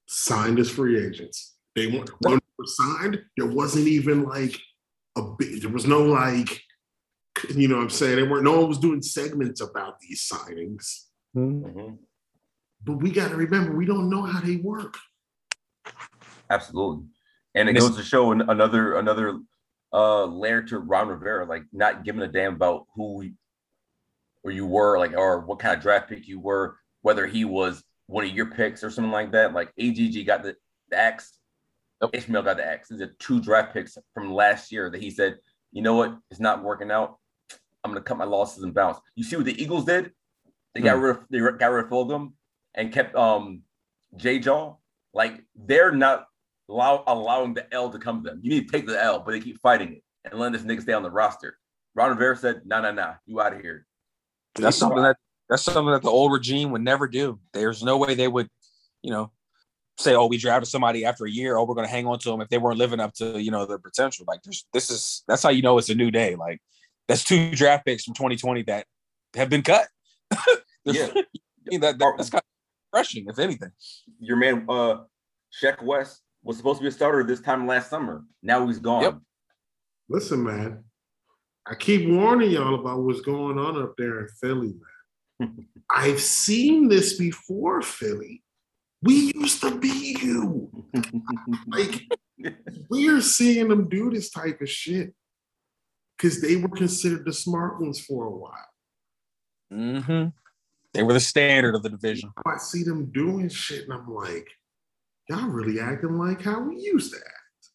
[0.07, 1.55] signed as free agents.
[1.75, 3.21] They weren't when they were signed.
[3.37, 4.59] There wasn't even like
[5.15, 5.61] a big.
[5.61, 6.61] There was no like,
[7.55, 8.43] you know, what I'm saying they weren't.
[8.43, 11.05] No one was doing segments about these signings.
[11.35, 11.95] Mm-hmm.
[12.83, 14.97] But we got to remember, we don't know how they work.
[16.49, 17.05] Absolutely,
[17.55, 19.39] and it goes to show another another
[19.91, 23.31] uh layer to Ron Rivera, like not giving a damn about who
[24.43, 27.83] or you were, like or what kind of draft pick you were, whether he was
[28.07, 29.53] one of your picks or something like that.
[29.53, 30.55] Like AGG got the,
[30.89, 31.37] the X,
[32.01, 32.09] yep.
[32.13, 32.89] Ismael got the X.
[32.89, 35.37] These are two draft picks from last year that he said,
[35.71, 37.17] you know what, it's not working out.
[37.83, 38.97] I'm gonna cut my losses and bounce.
[39.15, 40.11] You see what the Eagles did?
[40.73, 41.01] They got mm.
[41.03, 42.33] rid of they got rid of Fulgham
[42.73, 43.61] and kept um
[44.15, 44.75] J Jaw,
[45.13, 46.25] like they're not
[46.69, 48.39] allow, allowing the L to come to them.
[48.41, 50.81] You need to take the L, but they keep fighting it and letting this nigga
[50.81, 51.57] stay on the roster.
[51.95, 53.85] Ron Rivera said, "No, no, no, you out of here."
[54.55, 55.17] That's something that
[55.49, 57.39] that's something that the old regime would never do.
[57.53, 58.47] There's no way they would,
[59.01, 59.31] you know,
[59.97, 61.57] say, "Oh, we drafted somebody after a year.
[61.57, 63.51] Oh, we're going to hang on to them if they weren't living up to you
[63.51, 66.35] know their potential." Like, this, this is that's how you know it's a new day.
[66.35, 66.61] Like,
[67.07, 68.85] that's two draft picks from 2020 that
[69.35, 69.87] have been cut.
[70.85, 71.07] yeah,
[71.79, 73.71] that, that, that's kind of refreshing, if anything.
[74.19, 75.03] Your man, uh,
[75.61, 78.23] Sheck West was supposed to be a starter this time last summer.
[78.41, 79.03] Now he's gone.
[79.03, 79.19] Yep.
[80.09, 80.83] Listen, man,
[81.65, 84.92] I keep warning y'all about what's going on up there in Philly, man.
[85.89, 88.43] I've seen this before, Philly.
[89.01, 90.69] We used to be you.
[91.67, 92.03] like,
[92.89, 95.13] we're seeing them do this type of shit
[96.17, 98.69] because they were considered the smart ones for a while.
[99.71, 100.29] Mm-hmm.
[100.93, 102.31] They were the standard of the division.
[102.45, 104.47] I see them doing shit, and I'm like,
[105.27, 107.69] y'all really acting like how we used to act.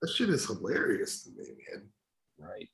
[0.00, 1.88] That shit is hilarious to me, man.
[2.38, 2.68] Right.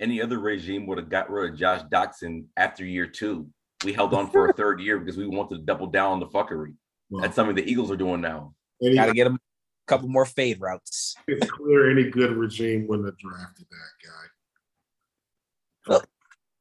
[0.00, 3.48] Any other regime would have got rid of Josh Doctson after year two.
[3.84, 6.26] We held on for a third year because we wanted to double down on the
[6.26, 6.74] fuckery.
[7.10, 8.54] Well, That's something the Eagles are doing now.
[8.82, 9.38] any, Got to get him a
[9.86, 11.14] couple more fade routes.
[11.28, 15.92] it's clear any good regime wouldn't have drafted that guy.
[15.94, 16.06] Look.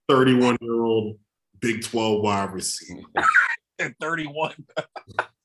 [0.07, 1.17] 31 year old
[1.59, 3.01] Big 12 wide receiver.
[3.99, 4.53] 31.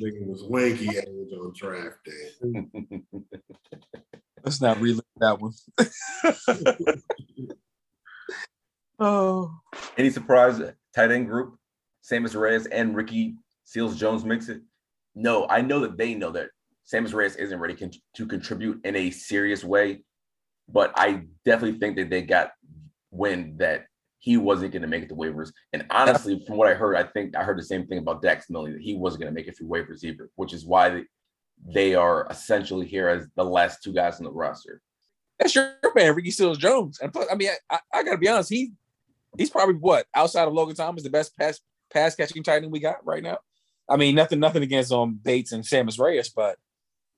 [0.00, 2.64] Nigga was wanky age on draft day.
[4.44, 5.52] Let's not relive that one.
[8.98, 9.52] oh,
[9.98, 10.60] Any surprise
[10.94, 11.56] tight end group?
[12.02, 13.34] Sammis Reyes and Ricky
[13.64, 14.62] Seals Jones mix it?
[15.14, 16.48] No, I know that they know that
[16.90, 20.02] Sammis Reyes isn't ready con- to contribute in a serious way,
[20.72, 22.52] but I definitely think that they got
[23.10, 23.84] wind that
[24.20, 25.50] he wasn't going to make it to waivers.
[25.72, 28.50] And honestly, from what I heard, I think I heard the same thing about Dax
[28.50, 31.04] Milne that he wasn't going to make it through waivers either, which is why
[31.66, 34.82] they, are essentially here as the last two guys on the roster.
[35.38, 37.00] that's your man, Ricky Seals Jones.
[37.00, 38.72] And plus, I mean, I, I, got to be honest, he
[39.38, 42.80] he's probably what outside of Logan Thomas, the best pass pass catching tight end we
[42.80, 43.38] got right now.
[43.88, 46.56] I mean, nothing nothing against um Bates and Sammis Reyes, but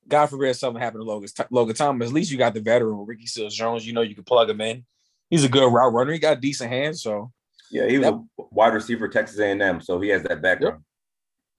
[0.08, 2.08] God forbid something happened to Logan Logan Thomas.
[2.08, 3.86] At least you got the veteran Ricky Seals Jones.
[3.86, 4.84] You know you can plug him in.
[5.32, 6.12] He's a good route runner.
[6.12, 7.32] He got decent hands, so
[7.70, 8.14] Yeah, he was Yep.
[8.38, 10.84] a wide receiver Texas A&M, so he has that background.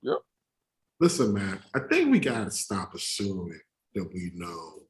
[0.03, 0.17] Yep.
[0.99, 3.59] Listen, man, I think we gotta stop assuming
[3.95, 4.83] that we know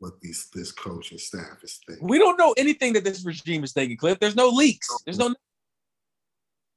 [0.00, 2.06] what these this coaching staff is thinking.
[2.06, 3.96] we don't know anything that this regime is thinking.
[3.96, 4.86] Cliff, there's no leaks.
[5.06, 5.34] There's no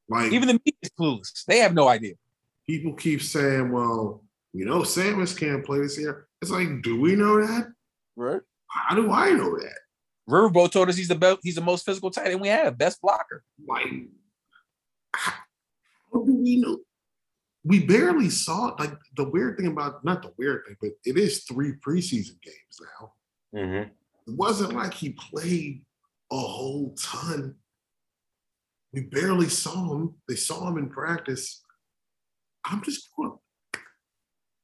[0.08, 1.44] Like even the media is clueless.
[1.46, 2.14] They have no idea.
[2.66, 6.28] people keep saying, well, we know Sammis can't play this year.
[6.42, 7.68] It's like, do we know that?
[8.16, 8.42] Right.
[8.68, 9.78] How do I know that?
[10.32, 11.40] Riverboat told us he's the best.
[11.44, 12.78] He's the most physical tight end we have.
[12.78, 13.44] Best blocker.
[13.68, 13.88] Like,
[15.14, 15.34] how,
[16.14, 16.80] how do we know?
[17.64, 18.80] We barely saw it.
[18.80, 22.80] like the weird thing about not the weird thing, but it is three preseason games
[22.82, 23.14] now.
[23.54, 23.86] Mhm.
[24.28, 25.84] It wasn't like he played
[26.32, 27.56] a whole ton.
[28.94, 30.16] We barely saw him.
[30.28, 31.62] They saw him in practice.
[32.66, 33.38] I'm just going,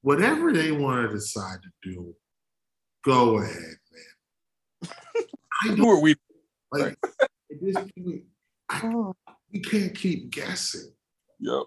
[0.02, 2.16] whatever they want to decide to do,
[3.04, 4.94] go ahead, man.
[5.64, 6.16] I Who don't are we?
[6.72, 7.30] like at
[7.62, 8.24] this point,
[8.70, 8.92] I,
[9.52, 10.92] we can't keep guessing.
[11.40, 11.64] Yep.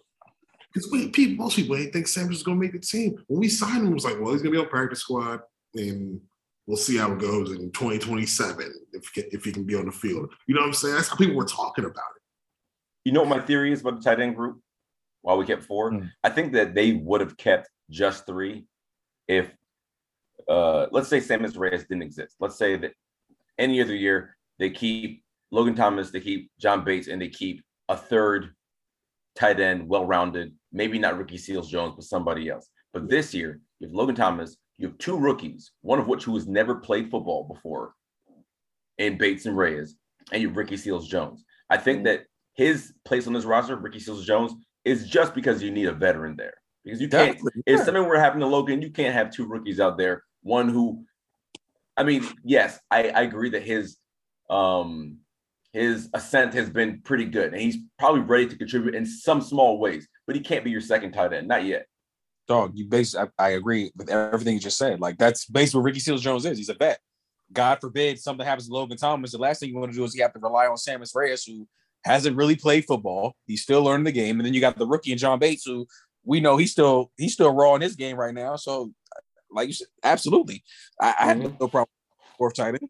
[0.73, 3.17] Because we people, most people ain't think Sam is gonna make the team.
[3.27, 5.41] When we signed him, it was like, well, he's gonna be on practice squad,
[5.75, 6.21] and
[6.67, 9.87] we'll see how it goes in 2027 if he can, if he can be on
[9.87, 10.33] the field.
[10.47, 10.95] You know what I'm saying?
[10.95, 12.23] That's how people were talking about it.
[13.05, 14.61] You know what my theory is about the tight end group?
[15.23, 16.07] While we kept four, Hmm.
[16.23, 18.67] I think that they would have kept just three
[19.29, 19.51] if,
[20.49, 22.37] uh, let's say Sammis Reyes didn't exist.
[22.41, 22.93] Let's say that
[23.61, 27.97] any other year they keep Logan Thomas, they keep John Bates, and they keep a
[27.97, 28.55] third
[29.37, 30.53] tight end, well-rounded.
[30.73, 32.69] Maybe not Ricky Seals Jones, but somebody else.
[32.93, 34.57] But this year, you have Logan Thomas.
[34.77, 37.95] You have two rookies, one of which who has never played football before,
[38.99, 39.97] and Bates and Reyes,
[40.33, 41.45] and you have Ricky Seals Jones.
[41.69, 42.05] I think mm.
[42.05, 44.53] that his place on this roster, Ricky Seals Jones,
[44.85, 46.55] is just because you need a veteran there.
[46.85, 47.63] Because you can't, Definitely.
[47.67, 50.23] if something were happening to Logan, you can't have two rookies out there.
[50.43, 51.05] One who,
[52.01, 53.99] I mean, yes, I, I agree that his
[54.49, 55.19] um
[55.75, 59.79] his ascent has been pretty good, and he's probably ready to contribute in some small
[59.79, 60.09] ways.
[60.27, 61.87] But he can't be your second tight end, not yet.
[62.49, 63.15] Dog, you base.
[63.15, 64.99] I, I agree with everything you just said.
[64.99, 66.57] Like that's basically what Ricky Seals Jones is.
[66.57, 67.01] He's a vet.
[67.53, 69.33] God forbid something happens to Logan Thomas.
[69.33, 71.45] The last thing you want to do is you have to rely on Sammis Reyes,
[71.45, 71.69] who
[72.07, 73.35] hasn't really played football.
[73.47, 75.87] He's still learning the game, and then you got the rookie and John Bates, who
[76.25, 78.57] we know he's still he's still raw in his game right now.
[78.57, 78.91] So,
[79.53, 80.63] like you said, absolutely,
[81.01, 82.89] I, I have no problem with fourth tight end.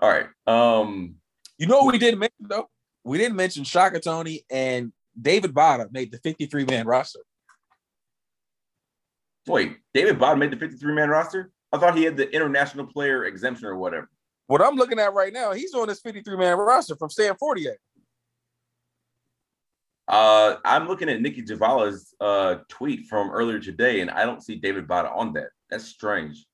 [0.00, 0.26] All right.
[0.46, 1.16] Um,
[1.58, 2.68] You know what we didn't mention though?
[3.04, 7.20] We didn't mention Shaka Toney and David Bada made the 53 man roster.
[9.46, 11.50] wait, David Bada made the 53 man roster.
[11.72, 14.10] I thought he had the international player exemption or whatever.
[14.48, 17.76] What I'm looking at right now, he's on this 53 man roster from Stan 48.
[20.08, 24.54] Uh, I'm looking at Nicki Jhabvala's uh, tweet from earlier today, and I don't see
[24.56, 25.48] David Bada on that.
[25.70, 26.46] That's strange.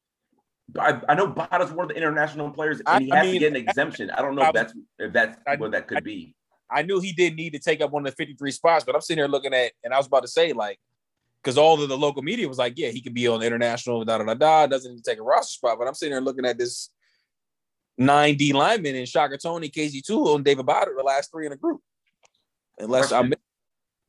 [0.79, 3.39] I, I know Bada's one of the international players, and he I has mean, to
[3.41, 4.11] get an exemption.
[4.11, 6.35] I don't know I- if that's if that's I- what that could be.
[6.71, 9.03] I knew he did need to take up one of the 53 spots, but I'm
[9.03, 10.79] sitting here looking at, and I was about to say, like,
[11.43, 14.03] because all of the local media was like, yeah, he could be on the international,
[14.07, 15.77] da da da da, doesn't need to take a roster spot.
[15.79, 16.89] But I'm sitting here looking at this
[18.01, 21.83] 9D lineman and Shaka Toney, KZ2, and David Bada, the last three in the group.
[22.79, 23.39] Unless I'm Question.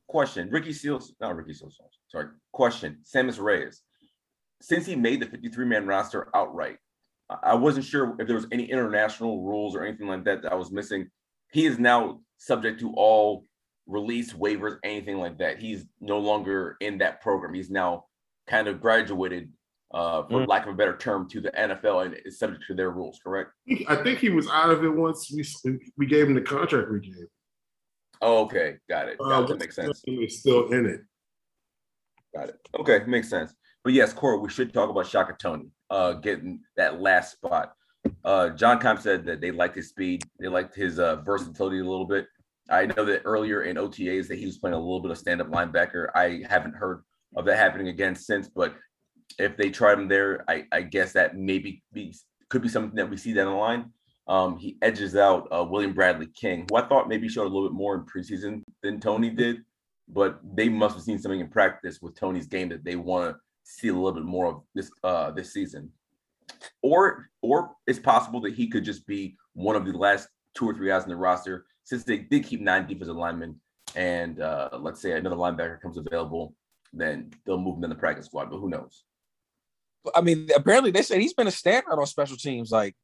[0.06, 1.78] Question: Ricky Seals, not Ricky Seals.
[2.08, 2.28] Sorry.
[2.52, 3.82] Question: Sammis Reyes.
[4.64, 6.78] Since he made the 53 man roster outright,
[7.28, 10.52] I I wasn't sure if there was any international rules or anything like that that
[10.52, 11.10] I was missing.
[11.52, 13.44] He is now subject to all
[13.86, 15.58] release waivers, anything like that.
[15.58, 17.52] He's no longer in that program.
[17.52, 18.06] He's now
[18.46, 19.52] kind of graduated,
[19.92, 20.48] uh, for Mm.
[20.48, 23.20] lack of a better term, to the NFL and is subject to their rules.
[23.22, 23.50] Correct?
[23.86, 25.44] I think he was out of it once we
[25.98, 27.26] we gave him the contract we gave.
[28.22, 29.18] Oh, okay, got it.
[29.20, 30.00] Uh, That makes sense.
[30.06, 31.00] He was still in it.
[32.34, 32.56] Got it.
[32.80, 33.54] Okay, makes sense.
[33.84, 37.74] But yes, Corey, we should talk about Shaka Toney uh, getting that last spot.
[38.24, 41.84] Uh, John Keim said that they liked his speed, they liked his uh, versatility a
[41.84, 42.26] little bit.
[42.70, 45.50] I know that earlier in OTAs that he was playing a little bit of stand-up
[45.50, 46.08] linebacker.
[46.14, 47.02] I haven't heard
[47.36, 48.74] of that happening again since, but
[49.38, 52.14] if they tried him there, I, I guess that maybe be,
[52.48, 53.90] could be something that we see down the line.
[54.26, 57.68] Um, he edges out uh, William Bradley King, who I thought maybe showed a little
[57.68, 59.58] bit more in preseason than Toney did,
[60.08, 63.40] but they must have seen something in practice with Toney's game that they want to
[63.64, 65.90] see a little bit more of this uh, this season.
[66.82, 70.74] Or or it's possible that he could just be one of the last two or
[70.74, 73.60] three guys in the roster since they did keep nine defensive linemen
[73.94, 76.54] and uh, let's say another linebacker comes available,
[76.92, 78.50] then they'll move him in the practice squad.
[78.50, 79.04] But who knows?
[80.14, 82.70] I mean, apparently they said he's been a standout on special teams.
[82.70, 82.94] Like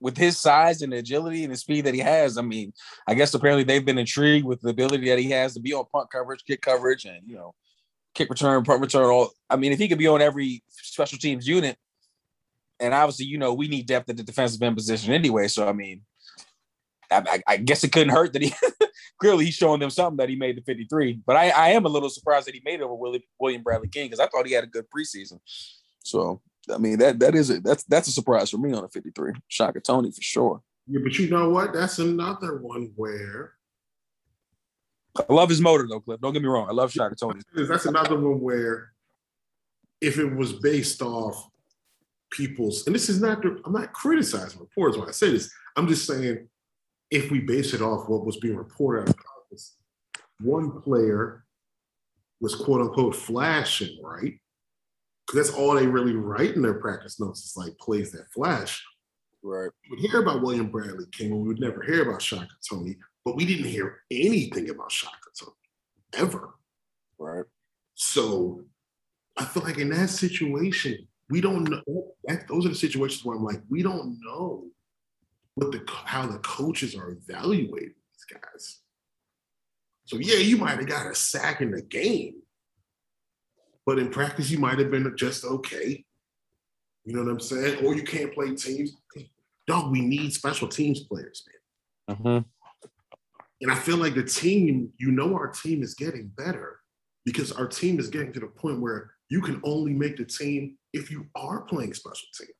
[0.00, 2.72] with his size and agility and the speed that he has, I mean,
[3.06, 5.84] I guess apparently they've been intrigued with the ability that he has to be on
[5.92, 7.54] punt coverage, kick coverage, and you know,
[8.14, 9.06] kick return, punt return.
[9.06, 11.76] All I mean, if he could be on every special teams unit,
[12.80, 15.48] and obviously, you know, we need depth at the defensive end position anyway.
[15.48, 16.02] So I mean,
[17.10, 18.52] I, I guess it couldn't hurt that he
[19.20, 21.20] clearly he's showing them something that he made the 53.
[21.26, 23.88] But I, I am a little surprised that he made it over Willie, William Bradley
[23.88, 25.38] King because I thought he had a good preseason.
[26.00, 26.40] So
[26.72, 27.64] I mean that that is it.
[27.64, 29.32] That's that's a surprise for me on a 53.
[29.48, 30.62] Shaka Toney for sure.
[30.88, 31.72] Yeah, but you know what?
[31.72, 33.52] That's another one where
[35.16, 36.20] I love his motor though, Cliff.
[36.20, 36.68] Don't get me wrong.
[36.68, 37.40] I love Shaka Toney.
[37.54, 38.92] That's another one where
[40.00, 41.48] if it was based off
[42.30, 45.50] people's, and this is not, I'm not criticizing reporters when I say this.
[45.76, 46.48] I'm just saying
[47.10, 49.76] if we base it off what was being reported out of practice,
[50.40, 51.44] one player
[52.40, 54.34] was quote unquote flashing, right?
[55.26, 58.82] Because that's all they really write in their practice notes is like plays that flash.
[59.42, 59.70] Right.
[59.84, 63.36] We would hear about William Bradley King, we would never hear about Shaka Toney, but
[63.36, 65.52] we didn't hear anything about Shaka Toney
[66.14, 66.54] ever.
[67.18, 67.44] Right.
[67.94, 68.64] So
[69.36, 72.14] I feel like in that situation, we don't know.
[72.24, 74.64] That, those are the situations where I'm like, we don't know
[75.54, 78.80] what the how the coaches are evaluating these guys.
[80.04, 82.42] So yeah, you might have got a sack in the game,
[83.86, 86.04] but in practice you might have been just okay.
[87.04, 87.84] You know what I'm saying?
[87.84, 88.96] Or you can't play teams.
[89.66, 91.44] Dog, we need special teams players,
[92.08, 92.16] man.
[92.16, 92.48] Mm-hmm.
[93.62, 96.80] And I feel like the team, you know, our team is getting better
[97.24, 100.76] because our team is getting to the point where you can only make the team
[100.92, 102.50] if you are playing special teams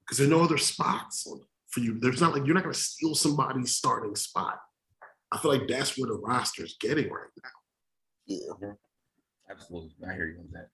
[0.00, 1.28] because there are no other spots
[1.68, 1.98] for you.
[2.00, 4.58] There's not like you're not going to steal somebody's starting spot.
[5.30, 7.50] I feel like that's where the roster is getting right now.
[8.26, 8.72] Yeah,
[9.50, 9.90] absolutely.
[10.08, 10.68] I hear you on that.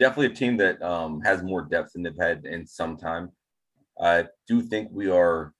[0.00, 3.30] Definitely a team that um, has more depth than they've had in some time.
[4.00, 5.52] I do think we are.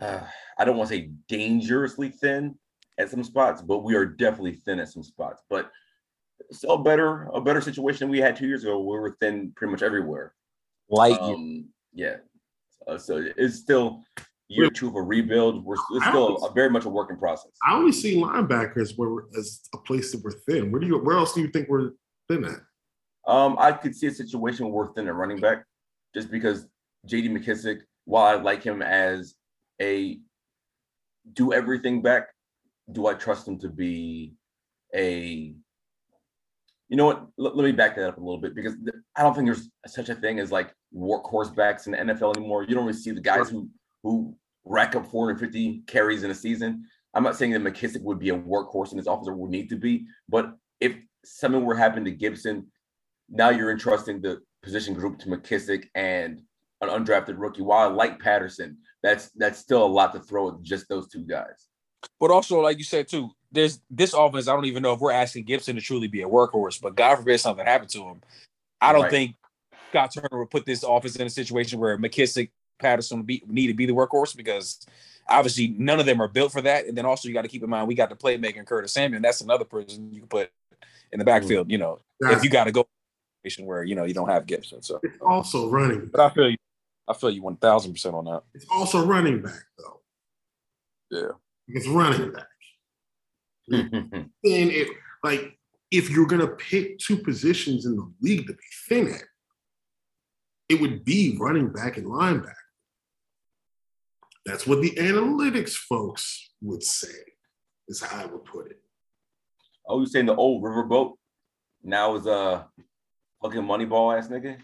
[0.00, 0.20] Uh,
[0.58, 2.56] I don't want to say dangerously thin
[2.98, 5.42] at some spots, but we are definitely thin at some spots.
[5.48, 5.70] But
[6.52, 8.78] still better, a better situation than we had two years ago.
[8.78, 10.34] We were thin pretty much everywhere.
[10.90, 11.18] Light.
[11.20, 12.16] Um, yeah,
[12.86, 14.02] uh, so it's still
[14.48, 15.64] year two of a rebuild.
[15.64, 17.50] We're it's still a, very much a work in process.
[17.66, 20.70] I only see linebackers where as a place that we're thin.
[20.70, 20.98] Where do you?
[20.98, 21.92] Where else do you think we're
[22.28, 22.60] thin at?
[23.26, 25.64] Um, I could see a situation where we're thin at running back,
[26.14, 26.66] just because
[27.06, 27.28] J.D.
[27.28, 27.80] McKissick.
[28.04, 29.34] while I like him as
[29.80, 30.18] a
[31.32, 32.28] do everything back,
[32.90, 34.34] do I trust him to be
[34.94, 35.54] a
[36.88, 37.26] you know what?
[37.38, 38.74] L- let me back that up a little bit because
[39.16, 42.62] I don't think there's such a thing as like workhorse backs in the NFL anymore.
[42.62, 43.68] You don't really see the guys who
[44.02, 46.84] who rack up 450 carries in a season.
[47.14, 49.76] I'm not saying that McKissick would be a workhorse and his officer would need to
[49.76, 52.66] be, but if something were happening to Gibson,
[53.28, 56.42] now you're entrusting the position group to McKissick and
[56.80, 57.62] an undrafted rookie.
[57.62, 61.22] While I like Patterson, that's that's still a lot to throw at just those two
[61.22, 61.68] guys.
[62.20, 64.48] But also, like you said too, there's this offense.
[64.48, 67.16] I don't even know if we're asking Gibson to truly be a workhorse, but God
[67.16, 68.20] forbid something happened to him.
[68.80, 69.10] I don't right.
[69.10, 69.36] think
[69.90, 73.74] Scott Turner would put this offense in a situation where McKissick, Patterson be, need to
[73.74, 74.86] be the workhorse because
[75.28, 76.86] obviously none of them are built for that.
[76.86, 79.22] And then also you got to keep in mind we got the playmaker Curtis Samuel,
[79.22, 80.50] that's another person you can put
[81.12, 81.66] in the backfield.
[81.66, 81.72] Mm-hmm.
[81.72, 82.86] You know, if you got to go
[83.60, 84.82] where you know you don't have Gibson.
[84.82, 86.10] So it's also running.
[86.12, 86.56] But I feel you.
[87.08, 88.42] I feel you one thousand percent on that.
[88.54, 90.00] It's also running back though.
[91.10, 91.32] Yeah,
[91.68, 92.46] it's running back.
[93.70, 94.88] and it
[95.22, 95.58] like
[95.90, 99.24] if you're gonna pick two positions in the league to be thin at,
[100.68, 102.52] it would be running back and linebacker.
[104.44, 107.14] That's what the analytics folks would say,
[107.86, 108.80] is how I would put it.
[109.86, 111.14] Oh, you saying the old riverboat
[111.82, 112.66] now is a
[113.42, 114.58] fucking moneyball ass nigga?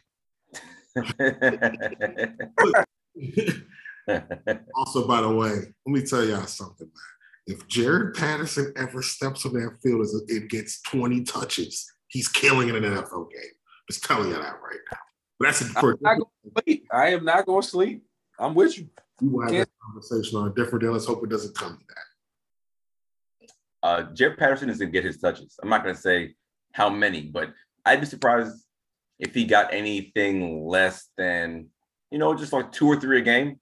[4.76, 6.95] also, by the way, let me tell y'all something, man.
[7.47, 12.74] If Jaret Patterson ever steps on that field and gets 20 touches, he's killing it
[12.74, 13.51] in an NFL game.
[13.90, 14.99] Just telling you that right now.
[15.38, 15.99] But that's a, for,
[16.92, 18.05] I am not going to sleep.
[18.38, 18.88] I'm with you.
[19.20, 19.68] We will have Can't.
[19.68, 20.88] that conversation on a different day.
[20.88, 21.97] Let's hope it doesn't come to that.
[23.82, 25.59] Uh, Jaret Patterson is going to get his touches.
[25.62, 26.34] I'm not going to say
[26.72, 27.53] how many, but
[27.84, 28.64] I'd be surprised
[29.25, 31.68] if he got anything less than,
[32.11, 33.59] you know, just like two or three a game.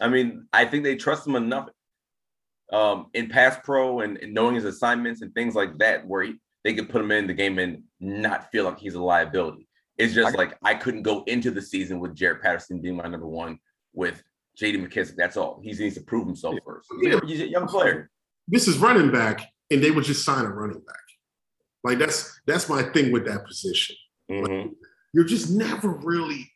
[0.00, 1.68] I mean, I think they trust him enough
[2.72, 6.34] um, in pass pro and, and, knowing his assignments and things like that, where he,
[6.64, 9.68] they could put him in the game and not feel like he's a liability.
[9.96, 13.06] It's just I, like I couldn't go into the season with Jaret Patterson being my
[13.06, 13.60] number one
[13.92, 14.24] with
[14.60, 15.14] JD McKissick.
[15.16, 15.60] That's all.
[15.62, 16.88] He needs to prove himself first.
[17.00, 18.10] He's, he's a young player.
[18.48, 20.96] This is running back, and they would just sign a running back.
[21.84, 23.94] Like that's that's my thing with that position.
[24.30, 24.52] Mm-hmm.
[24.52, 24.70] Like,
[25.12, 26.50] you're just never really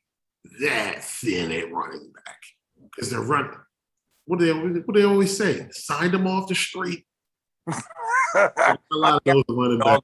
[0.61, 2.41] that thin at running back
[2.83, 3.53] because they're running.
[4.27, 5.69] What do they what do they always say?
[5.71, 7.07] Sign them off the street.
[7.69, 10.01] a lot of those running back.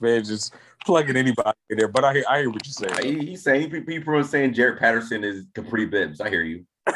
[0.00, 3.18] Man, just plugging anybody in there, but I hear, I hear what you're saying.
[3.18, 6.20] He, he's saying people are saying Jaret Patterson is Kapri Bibbs.
[6.20, 6.64] I hear you.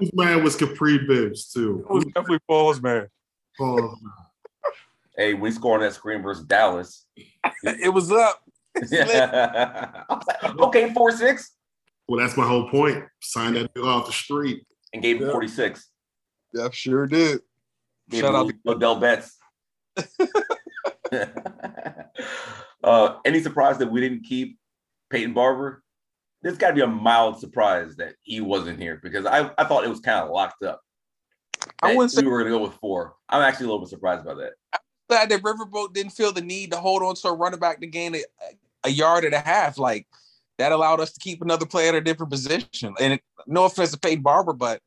[0.00, 1.86] Whose man was Kapri Bibbs too?
[1.88, 3.06] It was definitely Paul's man.
[3.56, 4.12] Paul's man.
[5.16, 7.06] Hey, we scored on that screen versus Dallas.
[7.64, 8.42] it was up.
[10.60, 11.52] okay, four six.
[12.08, 13.04] Well, that's my whole point.
[13.20, 15.32] Signed that dude off the street and gave him yeah.
[15.32, 15.90] forty six.
[16.54, 17.40] Yeah, sure did.
[18.10, 19.38] Gave Shout out to Odell Betts.
[22.84, 24.58] uh, any surprise that we didn't keep
[25.10, 25.82] Peyton Barber?
[26.42, 29.84] There's got to be a mild surprise that he wasn't here because I, I thought
[29.84, 30.80] it was kind of locked up.
[31.82, 33.14] I wouldn't say we were going to go with four.
[33.28, 34.52] I'm actually a little bit surprised by that.
[34.72, 34.80] I'm
[35.12, 37.86] glad that Riverboat didn't feel the need to hold on to a running back to
[37.86, 38.22] gain a,
[38.84, 39.76] a yard and a half.
[39.76, 40.06] Like
[40.58, 42.94] that allowed us to keep another player at a different position.
[42.98, 44.80] And no offense to Peyton Barber, but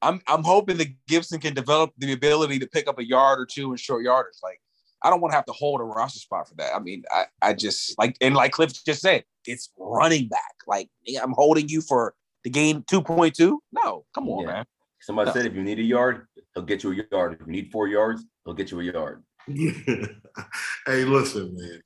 [0.00, 3.46] I'm I'm hoping that Gibson can develop the ability to pick up a yard or
[3.46, 4.38] two in short yardage.
[4.42, 4.60] Like
[5.02, 6.74] I don't want to have to hold a roster spot for that.
[6.74, 10.54] I mean, I, I just like and like Cliff just said, it's running back.
[10.66, 10.88] Like
[11.22, 13.58] I'm holding you for the game 2.2.
[13.72, 14.52] No, come on, yeah.
[14.52, 14.64] man.
[15.00, 15.34] Somebody no.
[15.34, 17.34] said if you need a yard, he'll get you a yard.
[17.34, 19.22] If you need four yards, he'll get you a yard.
[20.86, 21.80] hey, listen, man.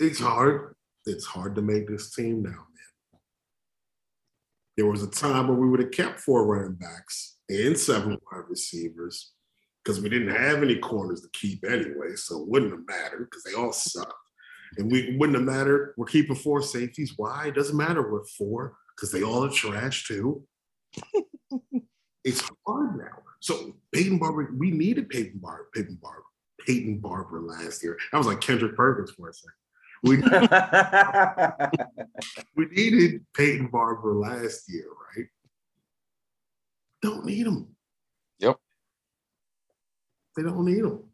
[0.00, 0.74] It's hard.
[1.06, 3.20] It's hard to make this team now, man.
[4.76, 8.44] There was a time where we would have kept four running backs and seven wide
[8.48, 9.32] receivers
[9.84, 13.44] because we didn't have any corners to keep anyway, so it wouldn't have mattered because
[13.44, 14.14] they all suck.
[14.76, 15.94] And we wouldn't have mattered.
[15.96, 17.14] We're keeping four safeties.
[17.16, 17.46] Why?
[17.48, 18.10] It doesn't matter.
[18.10, 20.44] We're four because they all are trash too.
[22.24, 23.22] it's hard now.
[23.38, 26.24] So Peyton Barber, we needed Peyton Barber, Peyton Barber,
[26.64, 27.98] Peyton Barber last year.
[28.12, 29.52] I was like Kendrick Perkins for a second.
[30.02, 30.16] We,
[32.56, 35.26] we needed Peyton Barber last year, right?
[37.00, 37.68] Don't need him.
[38.38, 38.56] Yep.
[40.36, 41.04] They don't need him.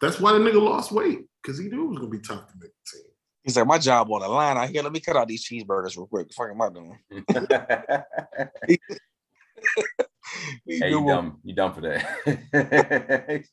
[0.00, 2.54] That's why the nigga lost weight because he knew it was gonna be tough to
[2.60, 3.06] make the team.
[3.42, 4.82] He's like, my job on the line out here.
[4.82, 6.28] Let me cut out these cheeseburgers real quick.
[6.34, 6.98] What am I doing?
[10.66, 11.38] hey, you dumb.
[11.44, 13.44] You dumb for that.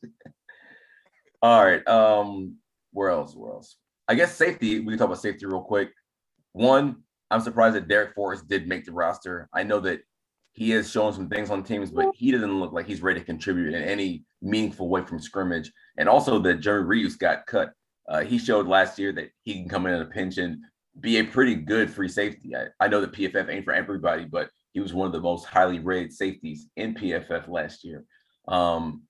[1.44, 1.86] All right.
[1.86, 2.56] Um,
[2.92, 3.36] where else?
[3.36, 3.76] Where else?
[4.08, 4.80] I guess safety.
[4.80, 5.90] We can talk about safety real quick.
[6.52, 9.46] One, I'm surprised that Darrick Forrest did make the roster.
[9.52, 10.00] I know that
[10.54, 13.26] he has shown some things on teams, but he doesn't look like he's ready to
[13.26, 15.70] contribute in any meaningful way from scrimmage.
[15.98, 17.72] And also that Jerry Reaves got cut.
[18.08, 20.56] Uh, he showed last year that he can come in at a pinch and
[20.98, 22.56] be a pretty good free safety.
[22.56, 25.44] I, I know that PFF ain't for everybody, but he was one of the most
[25.44, 28.06] highly rated safeties in PFF last year.
[28.48, 29.02] Um,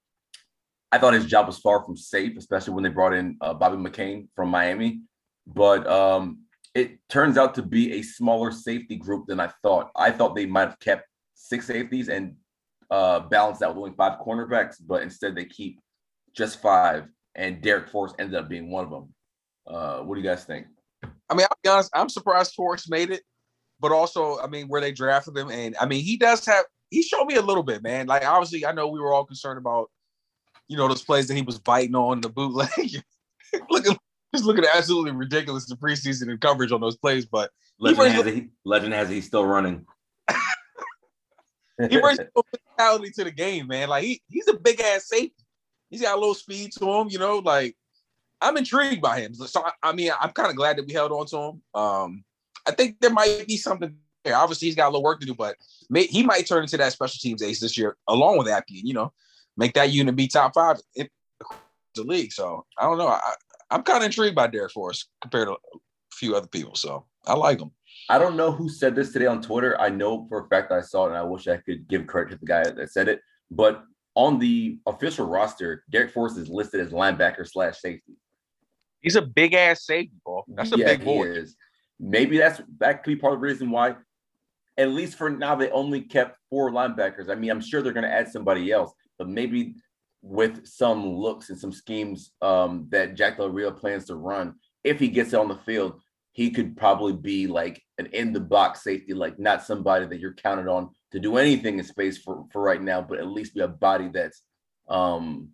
[0.95, 3.76] I thought his job was far from safe, especially when they brought in uh, Bobby
[3.76, 5.01] McCain from Miami.
[5.45, 6.42] But um,
[6.72, 9.90] it turns out to be a smaller safety group than I thought.
[9.97, 12.36] I thought they might have kept six safeties and
[12.92, 15.80] uh, balance that with only five cornerbacks, but instead they keep
[16.32, 19.12] just five, and Darrick Forrest ended up being one of them.
[19.66, 20.66] Uh, what do you guys think?
[21.03, 23.22] I mean, I'll be honest, I'm surprised Forrest made it,
[23.80, 27.03] but also, I mean, where they drafted him, and I mean, he does have he
[27.03, 28.07] showed me a little bit, man.
[28.07, 29.90] Like obviously, I know we were all concerned about,
[30.69, 32.69] you know, those plays that he was biting on the bootleg.
[33.71, 33.97] looking
[34.35, 38.49] just looking absolutely ridiculous the preseason and coverage on those plays, but legend has, he,
[38.65, 39.87] legend has he still running.
[41.89, 42.19] he brings
[42.79, 43.89] physicality to the game, man.
[43.89, 45.35] Like he, he's a big ass safety.
[45.91, 47.39] He's got a little speed to him, you know.
[47.39, 47.77] Like
[48.41, 49.35] I'm intrigued by him.
[49.35, 51.62] So I, I mean, I'm kind of glad that we held on to him.
[51.75, 52.25] Um,
[52.67, 53.95] I think there might be something
[54.25, 54.37] there.
[54.37, 55.57] Obviously, he's got a little work to do, but
[55.89, 58.65] may, he might turn into that special teams ace this year, along with Apke.
[58.69, 59.12] You know,
[59.57, 61.09] make that unit be top five in
[61.94, 62.32] the league.
[62.32, 63.09] So I don't know.
[63.09, 63.20] I,
[63.70, 65.78] I'm kind of intrigued by Darrick Forrest compared to a
[66.12, 66.74] few other people.
[66.74, 67.70] So I like him.
[68.09, 69.80] I don't know who said this today on Twitter.
[69.80, 72.30] I know for a fact I saw it, and I wish I could give credit
[72.30, 73.20] to the guy that said it.
[73.50, 73.84] But
[74.14, 78.16] on the official roster, Darrick Forrest is listed as linebacker slash safety.
[79.00, 80.44] He's a big ass safety, ball.
[80.48, 81.24] That's a yeah, big he boy.
[81.24, 81.57] is.
[82.00, 83.96] Maybe that's that could be part of the reason why.
[84.76, 87.30] At least for now, they only kept four linebackers.
[87.30, 89.75] I mean, I'm sure they're going to add somebody else, but maybe
[90.23, 94.99] with some looks and some schemes um, that Jack Del Rio plans to run, if
[94.99, 96.01] he gets on the field,
[96.33, 100.35] he could probably be like an in the box safety, like not somebody that you're
[100.35, 103.61] counted on to do anything in space for for right now, but at least be
[103.61, 104.43] a body that's
[104.89, 105.49] um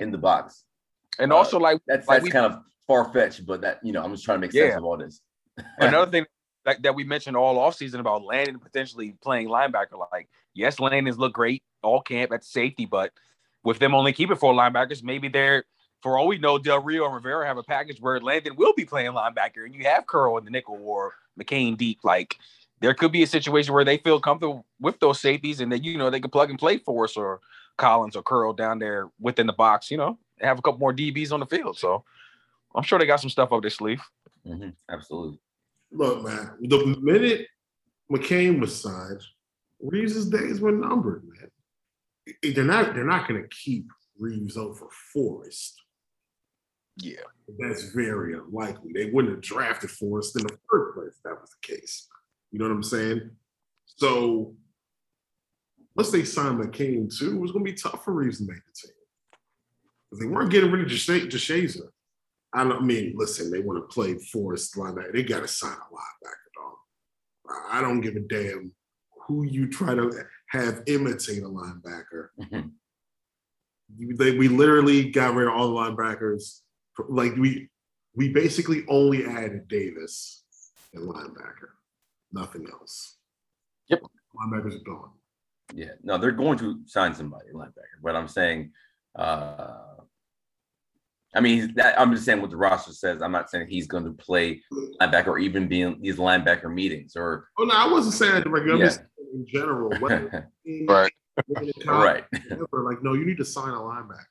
[0.00, 0.64] in the box.
[1.18, 3.92] And Uh, also, like That's Like that's we- kind of far fetched, but that you
[3.92, 4.78] know, I'm just trying to make sense Yeah.
[4.78, 5.20] of all this.
[5.78, 6.24] another thing
[6.64, 9.98] like that we mentioned all offseason about Landon potentially playing linebacker.
[10.12, 13.12] Like, yes, Landon's look great all camp at safety, but
[13.64, 15.64] with them only keeping four linebackers, maybe they're
[16.02, 18.84] for all we know, Del Rio and Rivera have a package where Landon will be
[18.84, 22.00] playing linebacker, and you have Curl in the nickel or McCain deep.
[22.04, 22.36] Like,
[22.80, 25.98] there could be a situation where they feel comfortable with those safeties, and then you
[25.98, 27.40] know they can plug and play for us or
[27.76, 29.90] Collins or Curl down there within the box.
[29.90, 31.78] You know, have a couple more DBs on the field.
[31.78, 32.04] So
[32.74, 34.02] I'm sure they got some stuff up their sleeve.
[34.46, 35.40] Mhm, Absolutely.
[35.90, 37.48] Look, man, the minute
[38.12, 39.22] McCain was signed,
[39.80, 41.50] Reaves' days were numbered, man.
[42.42, 45.80] They're not they're not gonna keep Reaves over Forrest.
[46.96, 47.20] Yeah.
[47.58, 48.92] That's very unlikely.
[48.94, 52.08] They wouldn't have drafted Forrest in the first place if that was the case.
[52.50, 53.30] You know what I'm saying?
[53.84, 54.56] So
[55.94, 58.88] once they signed McCain too, it was gonna be tough for Reaves to make the
[58.88, 58.96] team.
[60.10, 61.88] Because they weren't getting rid of Desha- DeShazor.
[62.52, 65.12] I don't I mean, listen, they want to play Forrest linebacker.
[65.12, 66.76] They gotta sign a linebacker, dog.
[67.50, 68.72] I- I don't give a damn
[69.26, 70.10] who you try to
[70.50, 72.28] have imitate a linebacker.
[74.18, 76.60] They, we literally got rid of all the linebackers.
[77.08, 77.68] Like we
[78.14, 80.44] we basically only added Davis
[80.94, 81.70] and linebacker,
[82.32, 83.16] nothing else.
[83.88, 84.00] Yep.
[84.34, 85.10] Linebackers are gone.
[85.74, 88.70] Yeah, no, they're going to sign somebody linebacker, but I'm saying,
[89.16, 89.82] uh,
[91.34, 93.20] I mean, that, I'm just saying what the roster says.
[93.20, 94.62] I'm not saying he's going to play
[95.00, 98.44] linebacker or even be in these linebacker meetings or Oh no, I wasn't saying that
[98.44, 98.72] directly.
[98.72, 98.86] I'm Yeah.
[98.86, 99.00] just
[99.36, 99.90] in general.
[100.00, 100.50] Whether
[100.88, 101.12] Right.
[101.86, 102.24] right.
[102.48, 104.24] Whatever, like, no, you need to sign a linebacker.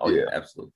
[0.00, 0.72] Oh yeah, absolutely.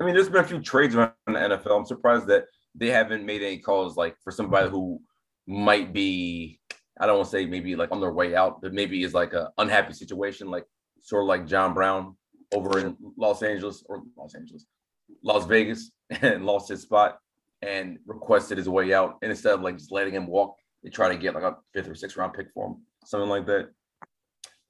[0.00, 1.78] I mean, there's been a few trades around the NFL.
[1.78, 5.00] I'm surprised that they haven't made any calls like for somebody who
[5.46, 6.58] might be,
[6.98, 9.34] I don't want to say maybe like on their way out, but maybe is like
[9.34, 10.64] a unhappy situation, like
[11.02, 12.16] sort of like John Brown
[12.54, 14.66] over in Los Angeles or Los Angeles,
[15.22, 15.90] Las Vegas,
[16.22, 17.18] and lost his spot
[17.62, 19.18] and requested his way out.
[19.22, 21.88] And instead of like just letting him walk, they try to get like a fifth
[21.88, 23.70] or sixth round pick for him, something like that.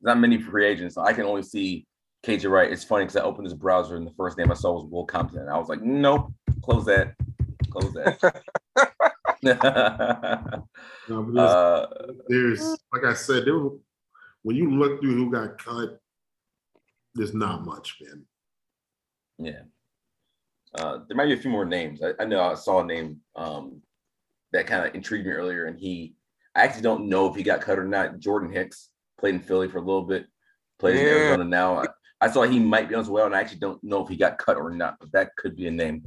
[0.03, 0.99] Not many free agents.
[0.99, 1.87] I can only see
[2.25, 2.71] KJ Wright.
[2.71, 5.05] It's funny because I opened this browser and the first name I saw was Will
[5.05, 5.41] Compton.
[5.41, 6.33] And I was like, nope,
[6.63, 7.15] close that.
[7.71, 8.43] Close that.
[11.07, 11.87] No, there's, uh,
[12.29, 12.63] there's,
[12.93, 13.73] like I said, there were,
[14.43, 16.01] when you look through who got cut,
[17.15, 18.25] there's not much, man.
[19.39, 19.63] yeah.
[20.75, 22.01] Uh, there might be a few more names.
[22.03, 23.83] I, I know I saw a name um,
[24.53, 26.15] that kind of intrigued me earlier, and he,
[26.55, 28.19] I actually don't know if he got cut or not.
[28.21, 30.27] Jordan Hicks played in Philly for a little bit,
[30.79, 31.79] plays in Arizona now.
[31.83, 31.87] I,
[32.21, 34.09] I saw he might be on his way out, and I actually don't know if
[34.09, 36.05] he got cut or not, but that could be a name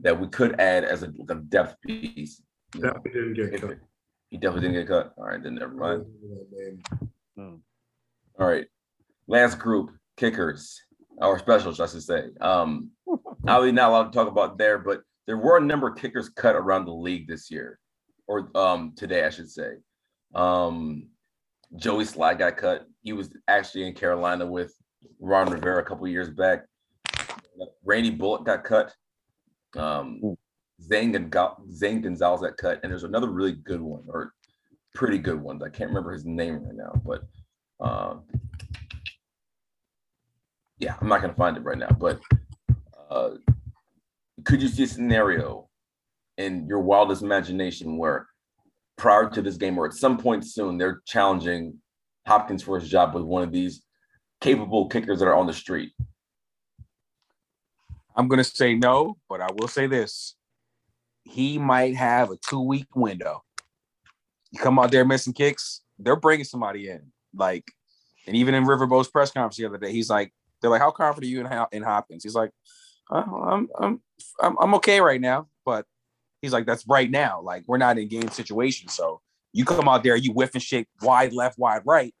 [0.00, 2.42] that we could add as a, a depth piece.
[2.74, 3.70] you know, Definitely didn't get if cut.
[3.70, 3.78] it-
[4.30, 5.14] he definitely didn't get cut.
[5.16, 6.04] All right, then never mind.
[7.36, 7.60] Man.
[8.38, 8.66] All right.
[9.28, 10.80] Last group, kickers,
[11.18, 12.24] or specials, I should say.
[12.40, 12.90] Um,
[13.46, 16.54] obviously not allowed to talk about there, but there were a number of kickers cut
[16.56, 17.78] around the league this year,
[18.26, 19.74] or um today, I should say.
[20.34, 21.08] Um,
[21.76, 22.86] Joey Slye got cut.
[23.02, 24.74] He was actually in Carolina with
[25.20, 26.64] Ron Rivera a couple years back.
[27.84, 28.94] Randy Bullock got cut.
[29.76, 30.36] Um,
[30.82, 31.30] Zane,
[31.72, 34.32] Zane Gonzalez got cut, and there's another really good one, or
[34.94, 35.62] pretty good one.
[35.62, 37.22] I can't remember his name right now, but
[37.80, 38.16] uh,
[40.78, 41.88] yeah, I'm not gonna find it right now.
[41.98, 42.20] But
[43.10, 43.30] uh,
[44.44, 45.65] could you see a scenario
[46.38, 48.26] in your wildest imagination where
[48.96, 51.78] prior to this game, or at some point soon, they're challenging
[52.26, 53.82] Hopkins for his job with one of these
[54.40, 55.92] capable kickers that are on the street?
[58.14, 60.34] I'm gonna say no, but I will say this:
[61.24, 63.42] he might have a two week window.
[64.50, 67.12] You come out there missing kicks, they're bringing somebody in.
[67.34, 67.64] Like,
[68.26, 71.30] and even in Riverboat's press conference the other day, he's like, "They're like, how confident
[71.30, 72.50] are you in, in Hopkins?" He's like,
[73.10, 74.00] uh, I'm, I'm,
[74.40, 75.86] I'm, I'm okay right now, but
[76.42, 77.40] he's like, that's right now.
[77.42, 79.20] Like, we're not in game situation, so
[79.52, 82.14] you come out there, you whiffing shit wide left, wide right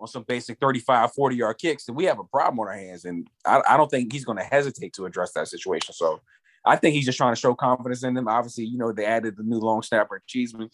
[0.00, 3.04] on some basic 35, 40 yard kicks, then we have a problem on our hands.
[3.04, 5.94] And I, I don't think he's going to hesitate to address that situation.
[5.94, 6.20] So
[6.64, 8.26] I think he's just trying to show confidence in them.
[8.26, 10.70] Obviously, you know, they added the new long snapper, Cheeseman.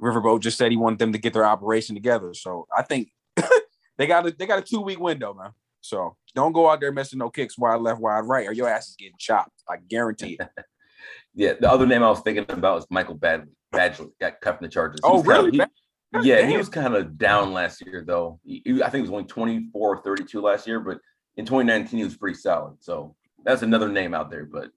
[0.00, 2.32] Riverboat just said he wanted them to get their operation together.
[2.32, 3.10] So I think
[3.98, 5.50] They got a they got a two week window, man.
[5.80, 8.88] So don't go out there missing no kicks wide left, wide right, or your ass
[8.88, 9.62] is getting chopped.
[9.68, 10.48] I guarantee it.
[11.36, 13.48] Yeah, the other name I was thinking about was Michael Badley.
[13.72, 15.00] Badgley got cut from the Chargers.
[15.04, 15.58] Oh, was kinda- really?
[16.22, 18.40] he- yeah, he was kind of down last year, though.
[18.42, 20.98] He- he- I think he was only 24 or 32 last year, but
[21.36, 22.76] in 2019, he was pretty solid.
[22.82, 23.14] So
[23.44, 24.46] that's another name out there.
[24.46, 24.70] But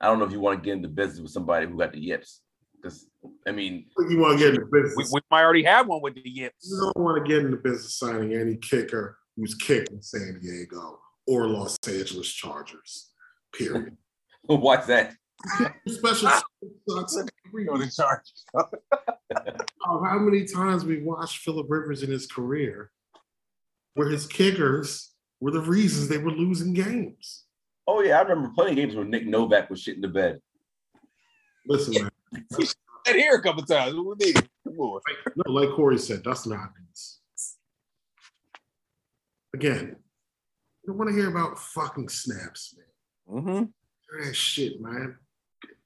[0.00, 2.00] I don't know if you want to get into business with somebody who got the
[2.00, 2.40] yips.
[2.80, 3.06] Because,
[3.46, 5.10] I mean, you want to get in the We, business.
[5.12, 6.66] we might already have one with the yips.
[6.70, 11.46] You don't want to get into business signing any kicker who's kicking San Diego or
[11.48, 13.12] Los Angeles Chargers.
[13.52, 13.96] Period.
[14.46, 15.14] why's that?
[15.88, 16.30] Special
[16.88, 17.16] sucks
[17.46, 18.44] every Go to Chargers.
[19.88, 22.90] Oh, how many times we watched Philip Rivers in his career
[23.94, 27.44] where his kickers were the reasons they were losing games.
[27.86, 30.40] Oh, yeah, I remember of games where Nick Novak was shit in the bed.
[31.66, 32.10] Listen, man.
[33.04, 33.94] Been here a couple times.
[33.94, 34.34] What we need?
[34.64, 35.00] Come on.
[35.36, 37.20] No, like Corey said, that's not Hopkins.
[39.54, 39.96] Again,
[40.82, 43.38] you don't want to hear about fucking snaps, man.
[43.38, 43.64] Mm-hmm.
[44.18, 45.16] Hear that shit, man.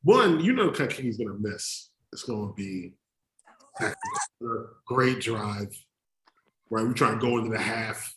[0.02, 1.90] One, you know he's gonna miss.
[2.12, 2.94] It's gonna be
[3.80, 3.92] a
[4.86, 5.68] great drive.
[6.70, 8.14] Right, we try to go into the half.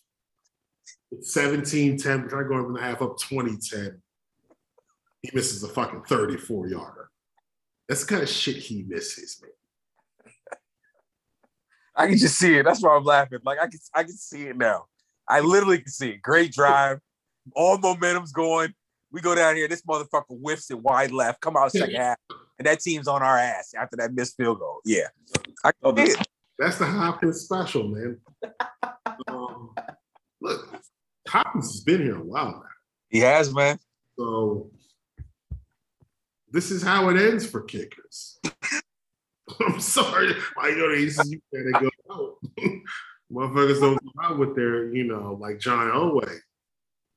[1.11, 2.23] It's 17 10.
[2.23, 4.01] We try to go into the half up 20 10.
[5.21, 7.09] He misses a fucking 34 yarder.
[7.87, 9.51] That's the kind of shit he misses, man.
[11.95, 12.63] I can just see it.
[12.63, 13.39] That's why I'm laughing.
[13.43, 14.85] Like I can, I can see it now.
[15.27, 16.21] I literally can see it.
[16.21, 16.99] Great drive.
[17.55, 18.73] All momentum's going.
[19.13, 19.67] We go down here.
[19.67, 21.39] This motherfucker whiffs it wide left.
[21.39, 22.17] Come out second half,
[22.57, 24.81] and that team's on our ass after that missed field goal.
[24.83, 25.07] Yeah,
[25.63, 26.27] I it.
[26.57, 28.19] That's the Hopkins special, man.
[29.27, 29.75] um,
[30.41, 30.81] look,
[31.27, 32.63] Hopkins has been here a while now.
[33.09, 33.77] He has, man.
[34.17, 34.71] So
[36.49, 38.39] this is how it ends for kickers.
[39.59, 40.33] I'm sorry.
[40.57, 42.35] I know they used to use that, they go out.
[43.31, 46.39] Motherfuckers don't go out with their, you know, like John Elway.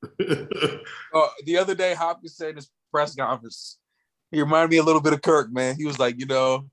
[0.03, 3.77] Uh, the other day, Hopkins said in his press conference,
[4.31, 5.75] he reminded me a little bit of Kirk, man.
[5.75, 6.69] He was like, you know,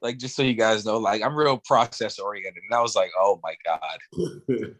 [0.00, 3.10] like just so you guys know, like I'm real process oriented, and I was like,
[3.18, 3.80] oh my god,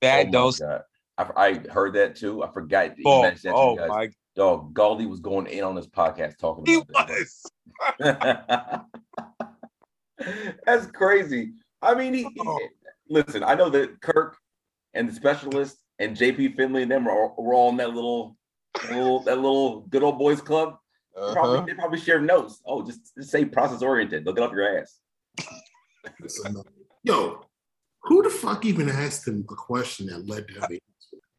[0.00, 0.82] that oh my those God.
[1.16, 2.42] I, I heard that too.
[2.42, 2.96] I forgot.
[2.96, 3.88] that oh, that oh guys.
[3.88, 8.84] my, Dog, Galdi was going in on this podcast talking he about that.
[10.18, 10.50] was.
[10.66, 11.52] That's crazy.
[11.80, 12.58] I mean, he, he- Oh.
[13.08, 13.44] listen.
[13.44, 14.36] I know that Kirk
[14.94, 18.36] and the specialist and JP Finlay and them are, were all in that little,
[18.88, 20.78] little, that little good old boys club.
[21.14, 21.34] They Uh-huh.
[21.34, 22.60] Probably, they probably share notes.
[22.66, 24.26] Oh, just, just say process oriented.
[24.26, 24.98] Look it up your ass.
[27.02, 27.46] Yo,
[28.02, 30.80] who the fuck even asked him the question that led to the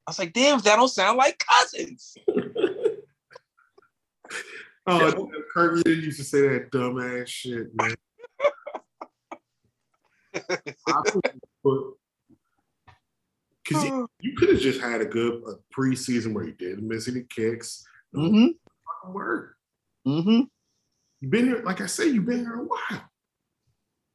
[0.08, 2.16] I was like, damn, that don't sound like cousins.
[4.88, 7.95] Oh, Kirk really used to say that dumbass shit, man.
[13.66, 17.07] Because you, you could have just had a good a preseason where you didn't miss
[17.07, 17.84] any kicks.
[18.16, 18.47] Mm-hmm.
[18.47, 19.53] Fucking Word.
[20.07, 20.41] Mm-hmm.
[21.22, 23.09] You've been here, like I said, you've been here a while.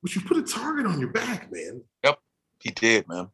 [0.03, 1.83] But you put a target on your back, man.
[2.05, 2.19] Yep,
[2.61, 3.29] he did, man.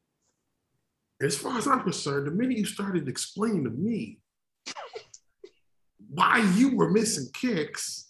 [1.20, 4.18] As far as I'm concerned, the minute you started explaining to me
[6.10, 8.06] why you were missing kicks,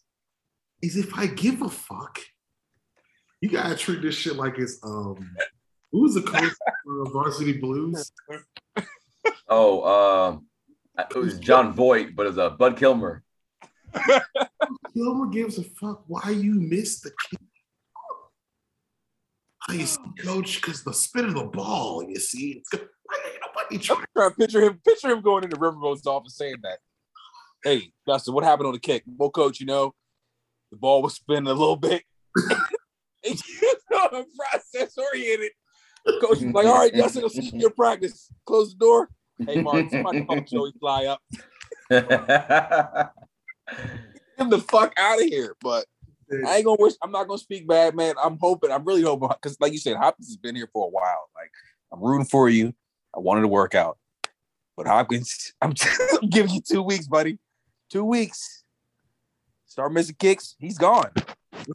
[0.83, 2.21] is if I give a fuck,
[3.41, 5.35] you gotta treat this shit like it's um
[5.97, 6.53] who's the coach
[6.89, 8.13] of Varsity Blues?
[9.49, 10.47] Oh, um,
[10.99, 13.23] it was Jon Voight, but it's uh, Bud Kilmer.
[14.95, 17.41] Kilmer gives a fuck why you missed the kick.
[19.69, 22.89] Oh, you see, coach, because the spin of the ball, you see, it's good.
[23.05, 24.01] Why ain't nobody trying?
[24.01, 26.79] I'm trying to picture him, picture him going into Riverboat's office saying that.
[27.65, 29.05] Hey, Dustin, what happened on the kick?
[29.07, 29.95] Well, coach, you know,
[30.71, 32.03] the ball was spinning a little bit.
[33.25, 33.35] You
[33.91, 35.51] know, process oriented.
[36.07, 38.31] Coach was like, all right, Dustin, I'll see you in your practice.
[38.47, 39.09] Close the door.
[39.47, 41.21] Hey, Mark, somebody call Joey Fly up.
[41.91, 43.13] Get
[44.39, 45.57] him the fuck out of here.
[45.61, 45.87] But
[46.47, 46.95] I ain't gonna wish.
[47.03, 48.15] I'm not gonna speak bad, man.
[48.23, 48.71] I'm hoping.
[48.71, 51.29] I'm really hoping because, like you said, Hopkins has been here for a while.
[51.35, 51.51] Like
[51.93, 52.75] I'm rooting for you.
[53.15, 53.99] I wanted to work out,
[54.77, 55.75] but Hopkins, I'm,
[56.23, 57.39] I'm giving you two weeks, buddy.
[57.91, 58.65] Two weeks.
[59.67, 60.57] Start missing kicks.
[60.59, 61.11] He's gone.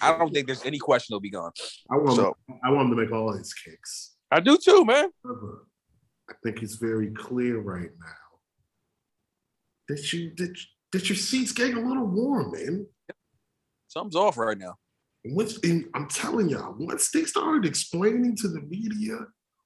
[0.02, 1.52] I don't think there's any question he'll be gone.
[1.90, 4.16] I want, So I want him to make all his kicks.
[4.32, 5.10] I do too, man.
[5.26, 8.22] I think it's very clear right now
[9.90, 10.58] that you that,
[10.94, 12.88] that your seat's getting a little warm, man.
[13.88, 14.76] Something's off right now.
[15.26, 19.20] And once and I'm telling y'all, once they started explaining to the media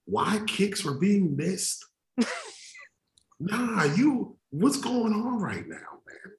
[0.05, 1.85] why kicks were being missed,
[3.39, 6.33] nah, you what's going on right now, man?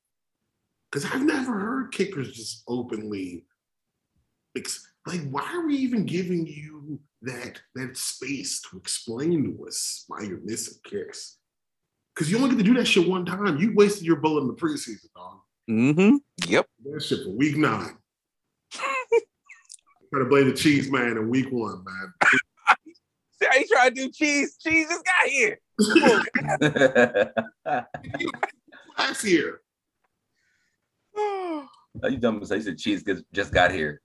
[0.90, 3.44] Because I've never heard kickers just openly
[5.06, 10.22] like, why are we even giving you that that space to explain to us why
[10.22, 11.38] you're missing kicks.
[12.14, 13.58] Because you only get to do that shit one time.
[13.58, 15.38] You wasted your bullet in the preseason, dog.
[15.68, 16.16] Mm-hmm.
[16.48, 16.66] Yep.
[16.84, 17.98] That shit for week nine.
[18.72, 22.12] Try to blame the cheese man in week one, man.
[23.38, 24.56] See how you trying to do cheese?
[24.58, 25.60] Cheese just got here.
[28.98, 29.60] Last year.
[31.18, 34.00] you dumb say you said cheese just- just got here.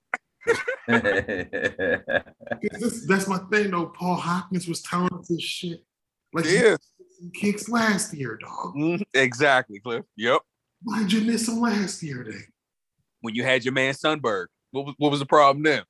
[2.61, 3.87] This- that's my thing, though.
[3.87, 5.85] Paul Hopkins was telling us this shit.
[6.33, 6.77] Like he Yeah.
[7.19, 8.75] some kicks last year, dog.
[8.75, 9.03] Mhm.
[9.13, 10.05] Exactly, Cliff.
[10.15, 10.41] Yep.
[10.83, 12.43] Why'd you miss him last year, then?
[13.19, 15.83] When you had your man Sundberg, what was what was the problem then?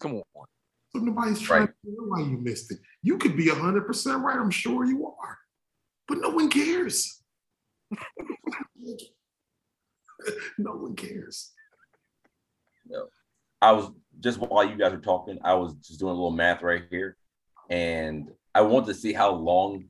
[0.00, 0.46] Come on.
[0.94, 1.74] So nobody's trying Right.
[1.84, 2.80] to out why you missed it.
[3.02, 4.38] You could be hundred percent right.
[4.38, 5.38] I'm sure you are,
[6.08, 7.22] but no one cares.
[10.58, 11.52] no one cares.
[13.64, 13.90] I was
[14.20, 17.16] just while you guys were talking, I was just doing a little math right here,
[17.70, 19.86] and I wanted to see how long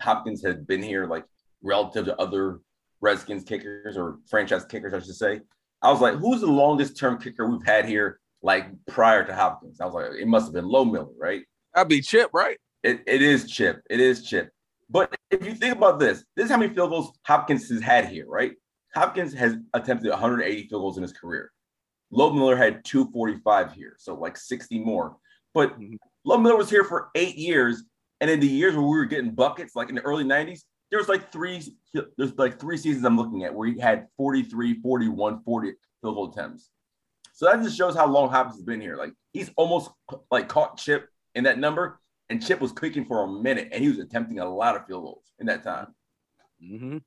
[0.00, 1.26] Hopkins had been here, like
[1.62, 2.60] relative to other
[3.02, 5.40] Redskins kickers or franchise kickers, I should say.
[5.82, 9.82] I was like, who's the longest term kicker we've had here, like prior to Hopkins?
[9.82, 11.42] I was like, it must have been Lohmiller, right?
[11.74, 12.56] That'd be Chip, right?
[12.82, 13.82] It, it is Chip.
[13.90, 14.48] It is Chip.
[14.88, 18.08] But if you think about this, this is how many field goals Hopkins has had
[18.08, 18.52] here, right?
[18.94, 21.52] Hopkins has attempted 180 field goals in his career.
[22.12, 25.16] Lohmiller had 245 here, so like 60 more.
[25.54, 25.96] But Mhm.
[26.26, 27.84] Lohmiller was here for eight years,
[28.20, 30.98] and in the years where we were getting buckets, like in the early 90s, there
[30.98, 31.62] was like three,
[32.16, 36.30] there's like three seasons I'm looking at where he had 43, 41, 40 field goal
[36.30, 36.70] attempts.
[37.32, 38.96] So that just shows how long Hopkins has been here.
[38.96, 39.90] Like he's almost
[40.30, 43.88] like caught Chip in that number, and Chip was kicking for a minute, and he
[43.88, 45.94] was attempting a lot of field goals in that time.
[46.62, 46.98] Mm-hmm.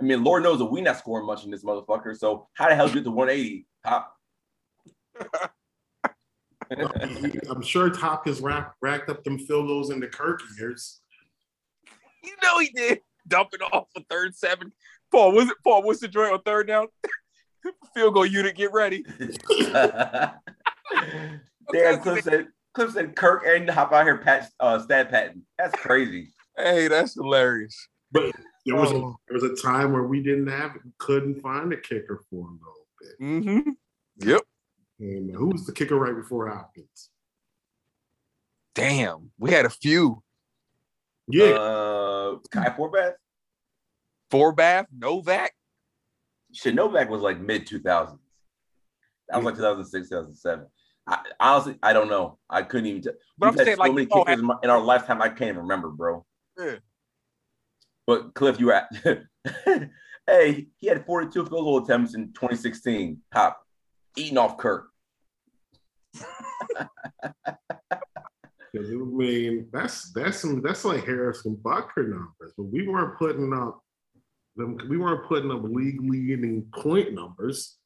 [0.00, 2.16] I mean, Lord knows that we not scoring much in this motherfucker.
[2.16, 3.66] So how the hell did you get to 180?
[3.84, 4.14] Hop?
[7.50, 11.00] I'm sure Hopkins racked, racked up them field goals in the Kirk years.
[12.22, 13.00] You know he did.
[13.26, 14.72] Dumping off for third seven.
[15.10, 15.82] Paul, was it Paul?
[15.82, 16.86] What's the joint on third down?
[17.94, 19.04] Field goal unit, get ready.
[21.72, 25.42] Damn, Cliff said, Cliff said Kirk and hop out here patch uh stat patent.
[25.58, 26.32] That's crazy.
[26.56, 27.88] Hey, that's hilarious.
[28.12, 28.32] But
[28.66, 29.16] there was a, Oh.
[29.28, 32.86] there was a time where we didn't have couldn't find a kicker for him though.
[33.00, 33.20] bit.
[33.20, 33.70] Mm-hmm.
[34.28, 34.40] Yep.
[35.00, 37.08] And who was the kicker right before Hopkins?
[38.74, 40.22] Damn, we had a few.
[41.26, 43.14] Yeah, Uh Kai Forbath?
[44.30, 45.52] Forbath, Novak.
[46.52, 48.18] Shit, Novak was like mid 2000s.
[49.28, 50.66] That was like 2006, 2007.
[51.06, 52.38] I, honestly, I don't know.
[52.48, 53.02] I couldn't even.
[53.02, 55.22] T- But I'm We've had saying, so like, many kickers in, my, in our lifetime,
[55.22, 56.24] I can't even remember, bro.
[56.58, 56.76] Yeah.
[58.06, 58.90] But Cliff, you were at.
[60.26, 63.18] hey, he had 42 field goal attempts in 2016.
[63.32, 63.64] Top,
[64.16, 64.89] eating off Kirk.
[66.16, 66.26] 'Cause
[68.88, 73.82] I mean that's that's some that's like Harrison Butker numbers, but we weren't putting up
[74.56, 74.78] them.
[74.88, 77.76] We weren't putting up league leading point numbers.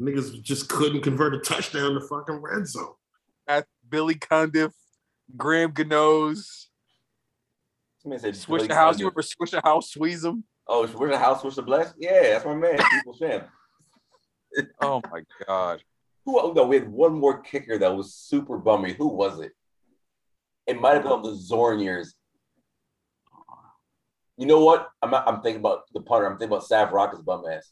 [0.00, 2.94] Niggas just couldn't convert a touchdown to fucking red zone.
[3.46, 4.72] At Billy Cundiff,
[5.36, 6.68] Graham Gano's,
[7.98, 8.96] Somebody said Swish the House.
[8.96, 8.98] Cundiff.
[8.98, 10.44] You remember Swish the House, Squeeze him?
[10.66, 11.44] Oh, where's the house?
[11.44, 11.94] Where's the bless?
[11.98, 12.78] Yeah, that's my man.
[12.90, 13.48] People champ.
[14.80, 15.82] Oh my God.
[16.26, 16.40] Who?
[16.40, 18.92] Oh, no, we had one more kicker that was super bummy.
[18.94, 19.52] Who was it?
[20.66, 22.14] It might have been the Zorn years.
[24.36, 24.88] You know what?
[25.02, 26.26] I'm not, I'm thinking about the punter.
[26.26, 27.70] I'm thinking about Sav Rocca's bum ass.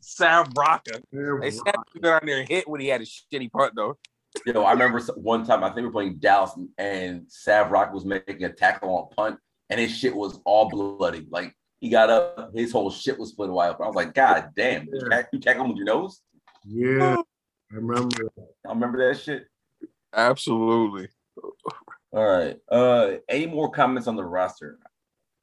[0.00, 1.02] Sam Rocca.
[1.12, 3.74] They're They said he got on there and hit when he had a shitty punt
[3.76, 3.98] though.
[4.46, 8.04] Yo, I remember one time I think we were playing Dallas and Sav Rock was
[8.04, 9.38] making a tackle on punt
[9.68, 11.26] and his shit was all bloody.
[11.30, 13.84] Like he got up, his whole shit was split wide open.
[13.84, 15.08] I was like, God damn, you, Yeah.
[15.16, 16.22] tack- you tackle him with your nose?
[16.64, 17.16] Yeah,
[17.72, 18.30] I remember.
[18.66, 19.46] I remember that shit.
[20.14, 21.08] Absolutely.
[22.12, 22.56] All right.
[22.70, 24.78] Uh any more comments on the roster?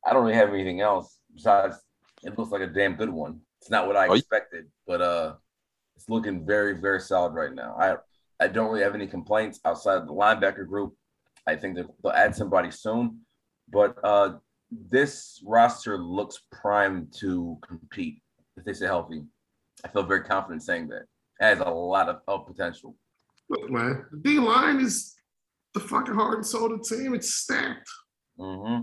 [0.06, 1.78] I don't really have anything else besides
[2.24, 3.40] it looks like a damn good one.
[3.62, 5.36] It's not what I Oh, expected, but uh
[5.96, 7.76] it's looking very, very solid right now.
[7.80, 7.96] I
[8.44, 10.94] I don't really have any complaints outside of the linebacker group.
[11.48, 13.22] I think that they'll add somebody soon,
[13.70, 14.34] but uh
[14.70, 18.22] this roster looks primed to compete
[18.58, 19.24] if they stay healthy.
[19.86, 21.04] I feel very confident saying that.
[21.40, 22.96] It has a lot of, of potential.
[23.50, 25.16] Look, man, the D line is
[25.74, 27.14] the fucking heart and soul of the team.
[27.14, 27.90] It's stacked.
[28.38, 28.80] hmm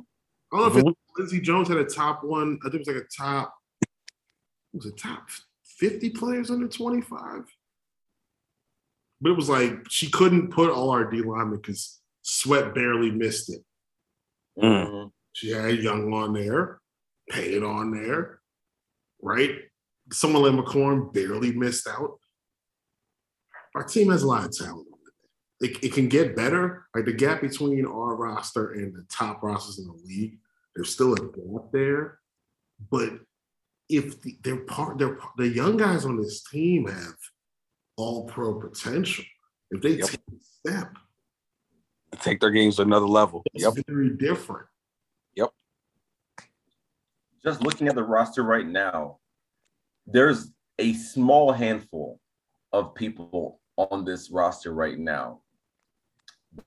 [0.52, 2.59] I don't know if it's Lindsay Jones had a top one.
[2.62, 3.55] I think it was like a top.
[4.72, 5.28] Was it top
[5.64, 7.44] fifty players under twenty five?
[9.20, 13.52] But it was like she couldn't put all our D linemen because Sweat barely missed
[13.52, 13.62] it.
[14.61, 16.80] hmm She had Young on there,
[17.30, 18.40] Payne on there,
[19.20, 19.57] right?
[20.12, 22.18] Someone like McCorn barely missed out.
[23.75, 24.87] Our team has a lot of talent
[25.61, 25.70] it.
[25.72, 26.87] it, it can get better.
[26.95, 30.39] Like the gap between our roster and the top rosters in the league,
[30.75, 32.18] there's still a gap there.
[32.91, 33.12] But
[33.89, 37.14] if the, they're part, they're the young guys on this team have
[37.97, 39.25] all pro potential.
[39.70, 40.09] If they Yep.
[40.09, 40.97] take a step,
[42.20, 43.43] Take their games to another level.
[43.55, 43.85] it's Yep.
[43.89, 44.68] very different.
[45.35, 45.51] Yep.
[47.45, 49.18] just looking at the roster right now,
[50.07, 52.20] there's a small handful
[52.72, 55.41] of people on this roster right now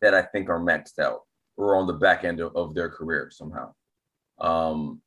[0.01, 1.21] that I think are maxed out
[1.55, 3.73] or on the back end of, of their career somehow.
[4.39, 5.01] Um,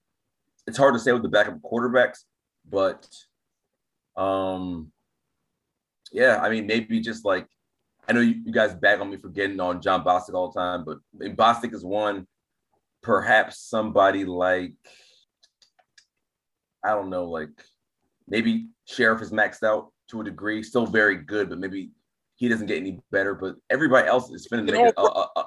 [0.66, 2.24] it's hard to say with the backup quarterbacks,
[2.68, 3.06] but
[4.16, 4.90] um,
[6.12, 7.46] yeah, I mean, maybe just like
[8.08, 10.58] I know you, you guys bag on me for getting on John Bostic all the
[10.60, 10.98] time, but
[11.36, 12.26] Bostic is one.
[13.02, 14.74] Perhaps somebody like
[16.84, 17.50] I don't know, like
[18.26, 21.90] maybe Scherff is maxed out to a degree, still very good, but maybe
[22.36, 23.34] he doesn't get any better.
[23.34, 24.94] But everybody else is finna You make it.
[24.96, 25.44] Uh, uh, uh,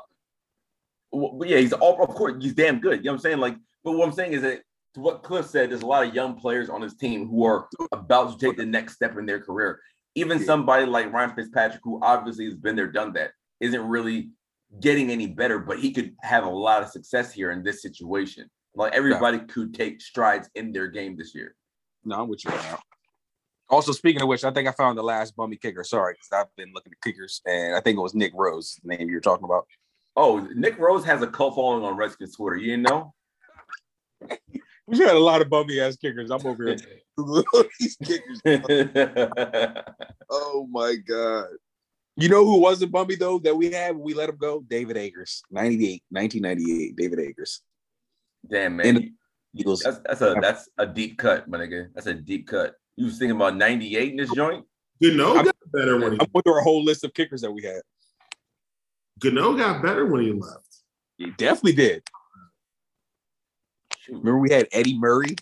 [1.12, 3.00] well, but yeah, he's all of course he's damn good.
[3.00, 3.38] You know what I'm saying?
[3.40, 4.62] Like, but what I'm saying is that
[4.96, 7.68] to what Cliff said, there's a lot of young players on his team who are
[7.92, 9.80] about to take the next step in their career.
[10.16, 10.46] Even Yeah.
[10.46, 14.32] somebody like Ryan Fitzpatrick, who obviously has been there, done that, isn't really
[14.80, 18.50] getting any better, but he could have a lot of success here in this situation.
[18.76, 21.56] Like everybody could take strides in their game this year.
[22.04, 22.52] No, I'm with you.
[23.74, 25.84] Also, speaking of which, I think I found the last bummy kicker.
[25.84, 28.96] Sorry, because I've been looking at kickers, and I think it was Nick Rose, the
[28.96, 29.66] name you were talking about.
[30.16, 32.58] Oh, Nick Rose has a cult following on Redskins Twitter.
[32.58, 33.14] You didn't know?
[34.86, 36.30] We had a lot of bummy ass kickers.
[36.30, 36.78] I'm over here.
[37.80, 38.42] These kickers.
[40.30, 41.48] Oh my god.
[42.18, 44.60] You know who was a bummy though that we had when we let him go?
[44.68, 46.96] David Akers, 98, 1998.
[46.98, 47.62] David Akers.
[48.50, 49.16] Damn And- man,
[49.56, 49.80] Eagles.
[49.80, 51.88] that's that's a that's a deep cut, my nigga.
[51.96, 52.76] That's a deep cut.
[52.96, 54.66] You was thinking about '98 in this joint?
[55.02, 57.52] Gano I'm- got better when he I'm going through a whole list of kickers that
[57.52, 57.82] we had.
[59.20, 60.78] Gano got better when he left.
[61.18, 62.04] He definitely did.
[63.98, 64.18] Shoot.
[64.18, 65.36] Remember we had Eddie Murray.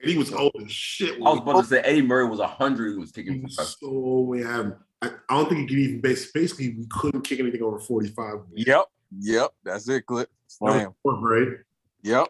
[0.00, 1.16] And he was old as shit.
[1.16, 2.92] I was When about to say Eddie Murray was hundred.
[2.92, 4.76] He was he, kicking he was so we have.
[5.00, 6.30] I, I don't think he could even base.
[6.32, 8.40] Basically, we couldn't kick anything over forty-five.
[8.54, 8.84] Yep.
[9.20, 9.50] Yep.
[9.64, 10.28] That's it, Clip.
[10.46, 10.94] Slam.
[11.02, 11.58] Fourth grade.
[12.02, 12.28] Yep.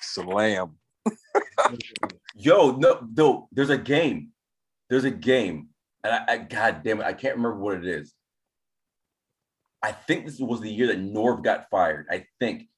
[0.00, 0.76] Slam.
[2.34, 3.48] Yo, no, no.
[3.52, 4.30] There's a game.
[4.88, 5.68] There's a game,
[6.04, 8.12] and I, I God damn it, I can't remember what it is.
[9.82, 12.06] I think this was the year that Norv got fired.
[12.10, 12.68] I think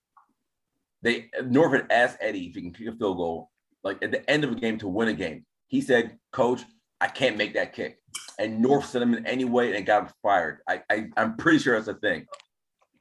[1.03, 3.51] they Norv had asked Eddie if he can kick a field goal,
[3.83, 5.45] like at the end of a game to win a game.
[5.67, 6.63] He said, "Coach,
[7.01, 7.99] I can't make that kick,"
[8.39, 10.61] and Norv sent him in anyway and got him fired.
[10.69, 12.27] I, I I'm pretty sure that's a thing.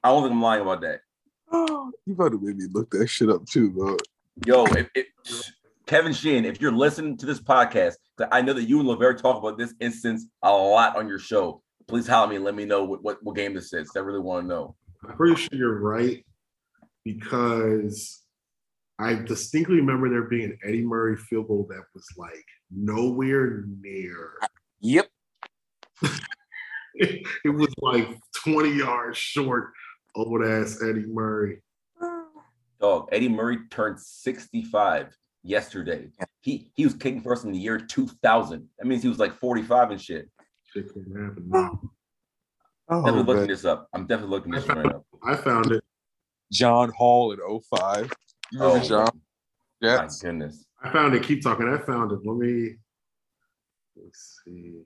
[0.04, 1.02] I don't think I'm lying about that.
[2.06, 3.96] You better made me look that shit up too, bro.
[4.46, 5.08] Yo, if, if
[5.86, 7.94] Kevin Sheehan, if you're listening to this podcast,
[8.32, 11.62] I know that you and Loverro talk about this instance a lot on your show.
[11.88, 13.92] Please holler at me and let me know what, what, what game this is.
[13.96, 14.76] I really want to know.
[15.08, 16.26] I'm pretty sure you're right
[17.06, 18.24] because
[19.00, 24.34] I distinctly remember there being an Eddie Murray field goal that was like nowhere near.
[24.82, 25.08] Yep.
[26.96, 29.72] it was like 20 yards short.
[30.16, 31.62] Old ass Eddie Murray.
[32.84, 36.10] Dog, Eddie Murray turned 65 yesterday.
[36.42, 38.68] He he was kicking for us in the year 2000.
[38.78, 40.30] That means he was like 45 and shit.
[40.66, 41.46] Shit couldn't happen.
[41.48, 41.80] now.
[42.90, 43.88] Oh, Definitely looking this up.
[43.94, 45.06] I'm definitely looking this right up.
[45.26, 45.82] I found it.
[46.52, 48.12] John Hall in 05.
[48.52, 49.22] You remember Oh, John?
[49.82, 50.66] My goodness.
[50.84, 51.24] I found it.
[51.24, 51.70] Keep talking.
[51.70, 52.20] I found it.
[52.26, 52.76] Let me.
[53.96, 54.82] Let's see.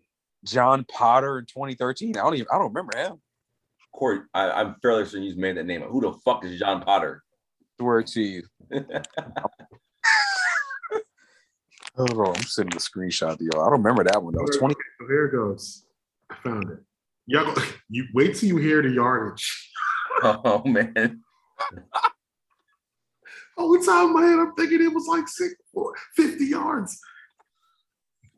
[0.46, 2.16] John Potter in 2013.
[2.16, 3.20] I don't even I don't remember him.
[3.92, 5.82] Corey, I, I'm fairly certain you made that name.
[5.82, 5.90] up.
[5.90, 7.24] Who the fuck is John Potter?
[7.80, 8.44] Swear to you.
[11.96, 13.62] Hold on, I'm sending the screenshot to y'all.
[13.62, 14.46] I don't remember that one though.
[14.46, 15.86] 20 So here it goes.
[16.32, 16.80] I found it.
[17.28, 19.72] Y'all, go- you wait till you hear the yardage.
[20.24, 21.22] oh man.
[23.58, 25.56] Whole time in my head, I'm thinking it was like six,
[26.16, 27.00] 50 yards.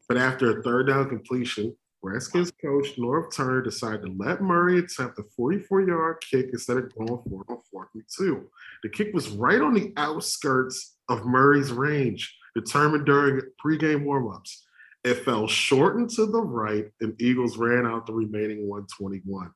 [0.07, 5.19] But after a third down completion, Redskins coach Norv Turner decided to let Murray attempt
[5.19, 8.47] a 44 yard kick instead of going for it on.
[8.83, 14.61] The kick was right on the outskirts of Murray's range, determined during pregame warmups.
[15.03, 19.51] It fell short and to the right, and Eagles ran out the remaining 121.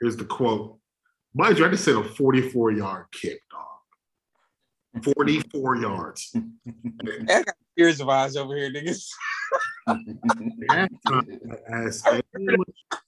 [0.00, 0.78] Here's the quote.
[1.34, 3.77] Mind you, I just said a 44 yard kick, dog.
[5.02, 6.32] 44 yards.
[6.36, 9.06] I got tears of eyes over here, niggas.
[9.88, 12.64] Halftime, I asked anyone-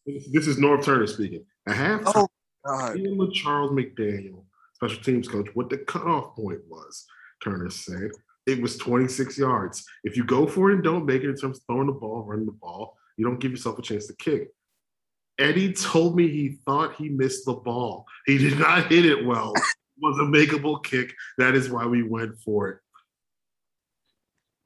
[0.07, 1.45] this is Norv Turner speaking.
[1.67, 2.27] At halftime,
[2.67, 2.95] Oh.
[2.95, 7.07] Ian with Charles McDaniel, special teams coach, what the cutoff point was.
[7.43, 8.11] Turner said
[8.47, 9.83] it was 26 yards.
[10.05, 12.23] If you go for it and don't make it in terms of throwing the ball,
[12.25, 14.49] running the ball, you don't give yourself a chance to kick.
[15.39, 18.05] Eddie told me he thought he missed the ball.
[18.27, 19.55] He did not hit it well.
[20.01, 21.15] It was a makeable kick.
[21.39, 22.79] That is why we went for it.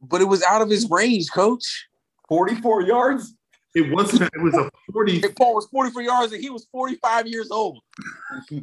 [0.00, 1.88] But it was out of his range, coach.
[2.28, 3.34] 44 yards.
[3.74, 4.30] It wasn't.
[4.32, 5.20] It was a forty.
[5.20, 7.80] Hey, Paul was 44 yards and he was 45 years old.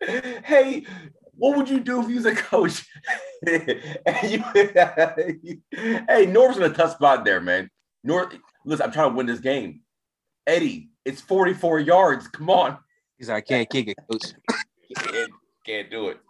[0.00, 0.86] hey,
[1.34, 2.86] what would you do if you was a coach?
[3.44, 4.44] you,
[5.72, 7.68] hey, Norm's in a tough spot there, man.
[8.04, 8.30] Norm,
[8.64, 9.80] listen, I'm trying to win this game.
[10.46, 12.28] Eddie, it's 44 yards.
[12.28, 12.78] Come on.
[13.18, 14.32] He's like, I can't kick it, coach.
[14.96, 15.32] Can't,
[15.64, 16.20] can't do it.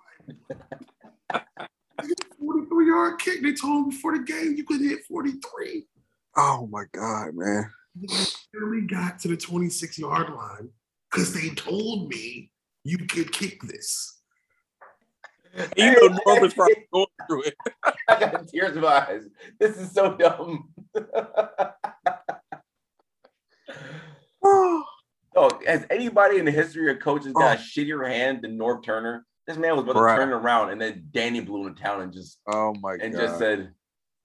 [2.38, 3.42] 43 yard kick.
[3.42, 5.86] They told him before the game you could hit 43.
[6.36, 7.70] Oh my God, man.
[8.52, 10.70] barely got to the 26 yard line
[11.10, 12.50] because they told me
[12.84, 14.20] you could kick this.
[15.76, 17.54] You know Norv was probably going through it.
[18.08, 19.28] I got tears in my eyes.
[19.58, 20.72] This is so dumb.
[24.44, 24.84] oh,
[25.40, 27.62] Oh, has anybody in the history of coaches got a oh.
[27.62, 29.24] shittier hand than Norv Turner?
[29.46, 30.16] This man was about Right.
[30.16, 33.20] to turn around, and then Danny blew into town and just Oh my and God.
[33.20, 33.72] just said,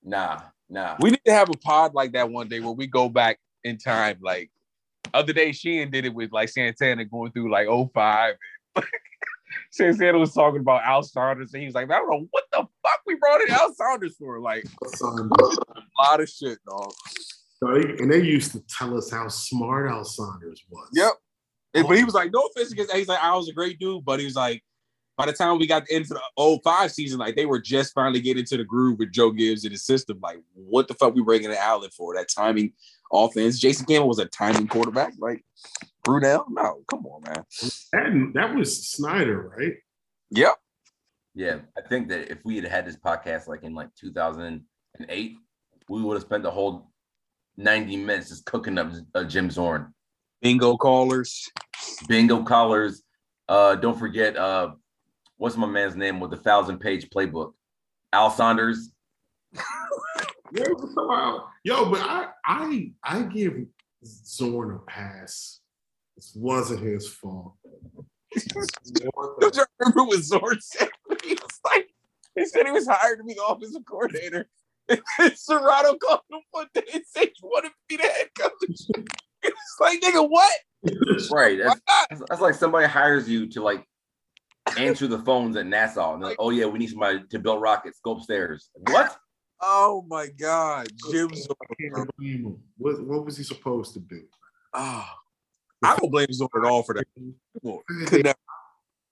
[0.04, 3.08] "Nah, nah." we need to have a pod like that one day where we go
[3.08, 4.18] back in time.
[4.22, 4.52] Like
[5.14, 8.36] other day, Sheehan did it with like Santana going through like 05.
[8.76, 8.86] And
[9.72, 12.58] Santana was talking about Al Saunders, and he was like, I don't know what the
[12.58, 14.42] fuck we brought in Al Saunders for.
[14.42, 14.66] Like
[15.02, 15.08] a
[15.98, 16.92] lot of shit, dog.
[17.66, 20.90] So they- and they used to tell us how smart Al Saunders was.
[20.94, 21.14] Yep.
[21.74, 24.06] And- But he was like, no offense against he's like, I was a great dude,
[24.06, 24.64] but he was like,
[25.18, 26.22] by the time we got into the
[26.62, 29.72] 05 season, like they were just finally getting into the groove with Joe Gibbs and
[29.72, 30.20] his system.
[30.22, 32.14] Like, what the fuck we bringing an outlet for?
[32.16, 32.74] That timing
[33.14, 33.58] offense.
[33.60, 35.14] Jason Campbell was a timing quarterback.
[35.18, 35.44] Like
[36.06, 36.46] Brunell?
[36.50, 37.46] No, come on, man.
[37.94, 39.74] That, that was Snyder, right?
[40.32, 40.56] Yep.
[41.34, 45.36] Yeah, I think that if we had had this podcast like in like 2008,
[45.90, 46.92] we would have spent the whole
[47.58, 49.94] 90 minutes just cooking up uh, Jim Zorn.
[50.42, 51.50] Bingo callers.
[52.08, 53.04] Bingo callers.
[53.48, 54.72] Uh, don't forget, uh,
[55.38, 57.54] what's my man's name with the thousand page playbook?
[58.14, 58.92] Al Saunders.
[60.52, 61.42] Yeah, it was so wild.
[61.64, 63.66] Yo, but I I I give
[64.06, 65.60] Zorn a pass.
[66.16, 67.56] This wasn't his fault.
[69.42, 70.90] Don't you remember what Zorn said?
[71.24, 71.90] He was like,
[72.36, 74.48] he said he was hired to be the offensive coordinator.
[75.20, 78.52] And Cerrato called him one day and said, You want to be the head coach?
[79.44, 80.52] He was like, nigga, what?
[81.32, 81.58] Right.
[81.60, 83.86] Why That's, that's, that's like somebody hires you to like
[84.78, 86.14] answer the phones at NASA.
[86.14, 88.00] And like, oh yeah, we need somebody to build rockets.
[88.04, 88.70] Go upstairs.
[88.90, 89.16] What?
[89.62, 90.88] Oh my God.
[91.12, 91.56] Jim I Zorn.
[91.80, 92.58] can't blame him.
[92.78, 94.22] What, what was he supposed to do?
[94.74, 95.06] Oh,
[95.84, 97.06] I don't blame Zorn at all for that.
[98.08, 98.38] Could never-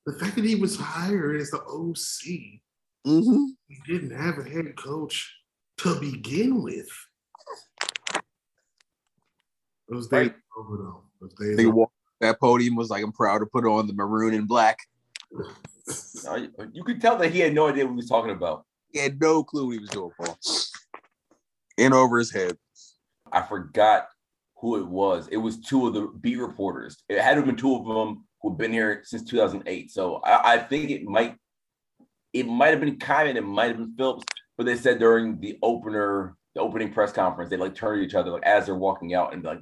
[0.06, 2.62] The fact that he was hired as the OC,
[3.08, 3.48] Mhm.
[3.68, 5.34] he didn't have a head coach
[5.84, 6.88] to begin with.
[9.90, 10.36] Those days Right.
[10.58, 11.04] are over though.
[11.22, 13.94] Those days Nigga are- walked that podium was like, I'm proud to put on the
[13.94, 14.78] maroon and black.
[16.24, 18.66] No, you, you could tell that he had no idea what he was talking about.
[18.94, 20.38] He had no clue what he was doing, Paul.
[21.78, 22.58] In over his head.
[23.30, 24.08] I forgot
[24.56, 25.28] who it was.
[25.30, 27.04] It was two of the B reporters.
[27.10, 29.92] It had to have been two of them who've been here since 2008.
[29.92, 31.36] So I, I think it might
[32.32, 34.24] it might have been Kyman, it might have been Phillips,
[34.58, 38.16] but they said during the opener, the opening press conference, they like turned to each
[38.16, 39.62] other like as they're walking out and be like,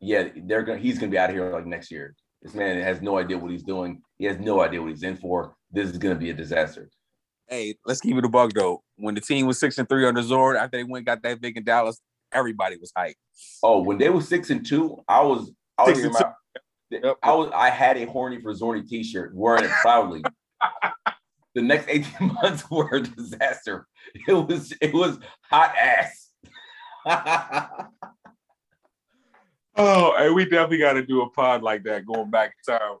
[0.00, 2.14] yeah, they're gonna he's gonna be out of here like next year.
[2.42, 4.02] This man has no idea what he's doing.
[4.18, 5.56] He has no idea what he's in for.
[5.70, 6.90] This is gonna be a disaster.
[7.48, 8.82] Hey, let's keep it a bug though.
[8.96, 11.40] When the team was six and three under Zorn, after they went and got that
[11.40, 12.00] big in Dallas,
[12.32, 13.14] everybody was hyped.
[13.62, 16.32] Oh, when they were six and two, I was I was my
[16.90, 17.18] Yep.
[17.22, 20.22] I was I had a horny for Zorny t-shirt, wearing it proudly.
[21.54, 23.86] the next 18 months were a disaster.
[24.28, 25.18] It was it was
[25.50, 26.30] hot ass.
[29.76, 32.96] Oh, and we definitely got to do a pod like that going back in time.